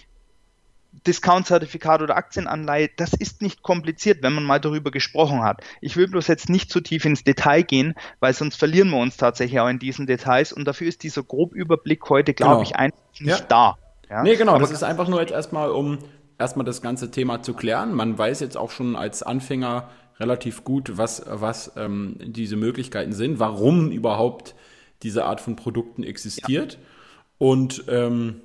[1.06, 5.62] Discount-Zertifikat oder Aktienanleihe, das ist nicht kompliziert, wenn man mal darüber gesprochen hat.
[5.80, 9.16] Ich will bloß jetzt nicht zu tief ins Detail gehen, weil sonst verlieren wir uns
[9.16, 12.62] tatsächlich auch in diesen Details und dafür ist dieser Grobüberblick heute, glaube genau.
[12.62, 13.46] ich, einfach nicht ja.
[13.46, 13.78] da.
[14.08, 14.22] Ja?
[14.22, 15.98] Nee, genau, Aber das ist einfach nur jetzt erstmal, um
[16.38, 17.94] erstmal das ganze Thema zu klären.
[17.94, 19.88] Man weiß jetzt auch schon als Anfänger
[20.18, 24.54] relativ gut, was, was ähm, diese Möglichkeiten sind, warum überhaupt
[25.02, 26.74] diese Art von Produkten existiert.
[26.74, 26.78] Ja.
[27.38, 28.40] Und ähm,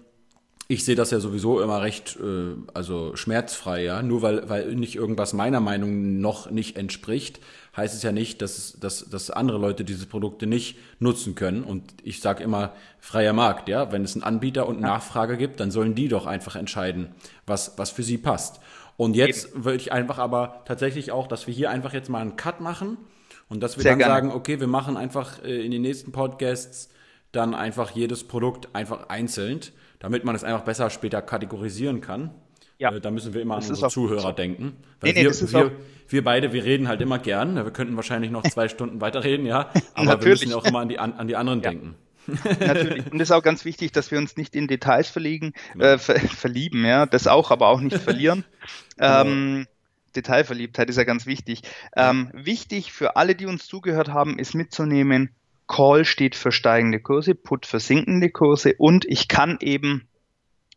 [0.72, 4.04] ich sehe das ja sowieso immer recht, äh, also schmerzfrei, ja.
[4.04, 7.40] Nur weil, weil nicht irgendwas meiner Meinung noch nicht entspricht,
[7.76, 11.64] heißt es ja nicht, dass, dass, dass andere Leute diese Produkte nicht nutzen können.
[11.64, 13.92] Und ich sage immer, freier Markt, ja.
[13.92, 17.16] Wenn es einen Anbieter und Nachfrage gibt, dann sollen die doch einfach entscheiden,
[17.48, 18.60] was, was für sie passt.
[18.96, 22.36] Und jetzt würde ich einfach aber tatsächlich auch, dass wir hier einfach jetzt mal einen
[22.36, 22.98] Cut machen
[23.50, 24.14] und dass wir Sehr dann gerne.
[24.14, 26.90] sagen, okay, wir machen einfach äh, in den nächsten Podcasts
[27.32, 29.62] dann einfach jedes Produkt einfach einzeln
[30.00, 32.32] damit man es einfach besser später kategorisieren kann.
[32.78, 32.94] Ja.
[32.94, 34.32] Äh, da müssen wir immer das an unsere Zuhörer so.
[34.32, 34.78] denken.
[35.02, 35.72] Weil nee, nee, wir, wir,
[36.08, 37.56] wir, beide, wir reden halt immer gern.
[37.56, 39.70] Wir könnten wahrscheinlich noch zwei Stunden weiterreden, ja.
[39.94, 41.70] Aber wir müssen auch immer an die, an, an die anderen ja.
[41.70, 41.96] denken.
[42.60, 43.12] Natürlich.
[43.12, 45.86] Und es ist auch ganz wichtig, dass wir uns nicht in Details verliegen, genau.
[45.86, 47.06] äh, ver verlieben, ja.
[47.06, 48.46] Das auch, aber auch nicht verlieren.
[48.98, 49.22] Genau.
[49.22, 49.68] Ähm,
[50.14, 51.62] Detailverliebtheit ist ja ganz wichtig.
[51.96, 55.30] Ähm, wichtig für alle, die uns zugehört haben, ist mitzunehmen,
[55.70, 60.10] Call steht für steigende Kurse, Put für sinkende Kurse und ich kann eben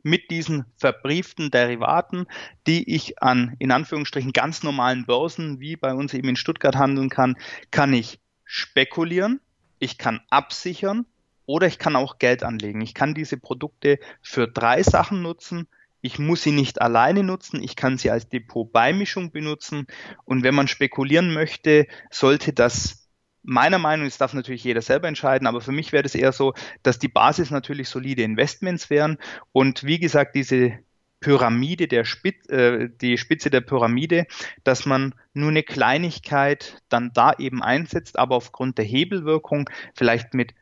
[0.02, 2.26] mit diesen verbrieften Derivaten,
[2.66, 7.08] die ich an in Anführungsstrichen ganz normalen Börsen wie bei uns eben in Stuttgart handeln
[7.08, 7.36] kann,
[7.70, 9.40] kann ich spekulieren,
[9.78, 11.06] ich kann absichern
[11.46, 12.82] oder ich kann auch Geld anlegen.
[12.82, 15.68] Ich kann diese Produkte für drei Sachen nutzen.
[16.02, 19.86] Ich muss sie nicht alleine nutzen, ich kann sie als Depotbeimischung benutzen
[20.24, 23.01] und wenn man spekulieren möchte, sollte das
[23.42, 26.54] meiner Meinung das darf natürlich jeder selber entscheiden, aber für mich wäre das eher so,
[26.82, 29.18] dass die Basis natürlich solide Investments wären.
[29.52, 30.78] Und wie gesagt, diese
[31.20, 34.26] Pyramide der Spitze, äh, die Spitze der Pyramide,
[34.64, 40.54] dass man nur eine Kleinigkeit dann da eben einsetzt, aber aufgrund der Hebelwirkung vielleicht mit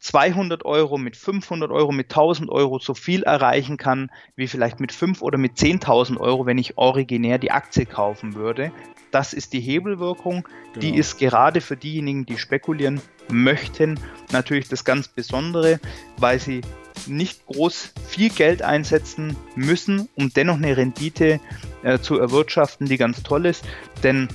[0.00, 4.92] 200 Euro, mit 500 Euro, mit 1000 Euro so viel erreichen kann, wie vielleicht mit
[4.92, 8.72] 5 oder mit 10.000 Euro, wenn ich originär die Aktie kaufen würde.
[9.10, 10.46] Das ist die Hebelwirkung.
[10.74, 10.80] Genau.
[10.80, 13.98] Die ist gerade für diejenigen, die spekulieren möchten,
[14.32, 15.80] natürlich das ganz Besondere,
[16.18, 16.60] weil sie
[17.06, 21.40] nicht groß viel Geld einsetzen müssen, um dennoch eine Rendite
[21.82, 23.64] äh, zu erwirtschaften, die ganz toll ist.
[24.02, 24.28] Denn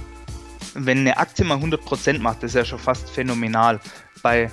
[0.74, 3.80] wenn eine Aktie mal 100% macht, das ist ja schon fast phänomenal.
[4.22, 4.50] Bei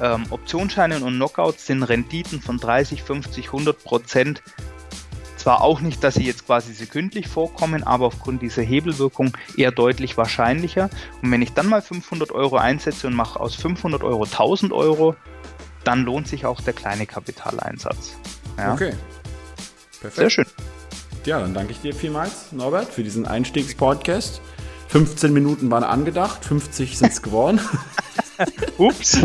[0.00, 4.42] ähm, Optionsscheinen und Knockouts sind Renditen von 30, 50, 100 Prozent
[5.40, 10.16] zwar auch nicht, dass sie jetzt quasi sekündlich vorkommen, aber aufgrund dieser Hebelwirkung eher deutlich
[10.16, 10.90] wahrscheinlicher.
[11.22, 15.16] Und wenn ich dann mal 500 Euro einsetze und mache aus 500 Euro 1000 Euro,
[15.82, 18.16] dann lohnt sich auch der kleine Kapitaleinsatz.
[18.58, 18.74] Ja?
[18.74, 18.92] Okay.
[20.00, 20.16] Perfekt.
[20.16, 20.46] Sehr schön.
[21.24, 24.40] Ja, dann danke ich dir vielmals, Norbert, für diesen Einstiegspodcast.
[24.88, 27.60] 15 Minuten waren angedacht, 50 sind es geworden.
[28.78, 29.20] Ups.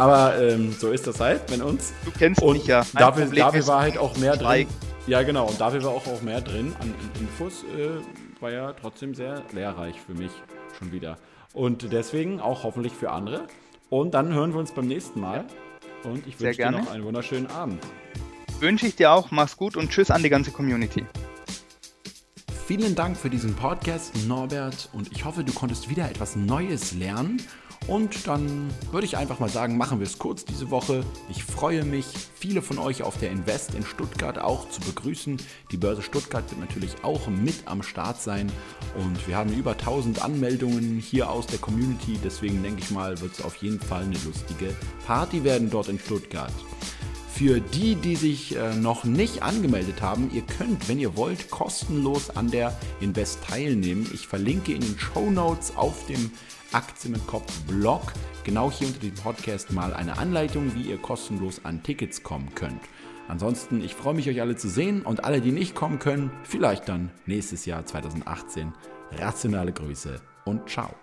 [0.00, 1.92] Aber ähm, so ist das halt, wenn uns.
[2.06, 2.86] Du kennst und mich ja.
[2.94, 4.66] dafür, dafür war halt auch mehr drin.
[5.06, 5.46] Ja, genau.
[5.46, 7.64] Und dafür war auch, auch mehr drin an Infos.
[7.76, 8.00] Äh,
[8.40, 10.30] war ja trotzdem sehr lehrreich für mich
[10.78, 11.18] schon wieder.
[11.52, 13.42] Und deswegen auch hoffentlich für andere.
[13.90, 15.44] Und dann hören wir uns beim nächsten Mal.
[16.04, 17.82] Und ich wünsche dir noch einen wunderschönen Abend.
[18.58, 19.30] Wünsche ich dir auch.
[19.30, 21.04] Mach's gut und tschüss an die ganze Community.
[22.66, 24.88] Vielen Dank für diesen Podcast, Norbert.
[24.94, 27.42] Und ich hoffe, du konntest wieder etwas Neues lernen
[27.90, 31.02] und dann würde ich einfach mal sagen, machen wir es kurz diese Woche.
[31.28, 35.38] Ich freue mich, viele von euch auf der Invest in Stuttgart auch zu begrüßen.
[35.72, 38.50] Die Börse Stuttgart wird natürlich auch mit am Start sein.
[38.94, 42.16] Und wir haben über 1000 Anmeldungen hier aus der Community.
[42.22, 44.72] Deswegen denke ich mal, wird es auf jeden Fall eine lustige
[45.04, 46.54] Party werden dort in Stuttgart.
[47.34, 52.30] Für die, die sich äh, noch nicht angemeldet haben, ihr könnt, wenn ihr wollt, kostenlos
[52.30, 54.08] an der Invest teilnehmen.
[54.14, 56.30] Ich verlinke in den Show Notes auf dem
[56.72, 58.12] Aktien mit Kopf Blog
[58.44, 62.80] genau hier unter dem Podcast mal eine Anleitung, wie ihr kostenlos an Tickets kommen könnt.
[63.28, 66.88] Ansonsten, ich freue mich, euch alle zu sehen und alle, die nicht kommen können, vielleicht
[66.88, 68.72] dann nächstes Jahr 2018.
[69.12, 70.94] Rationale Grüße und ciao.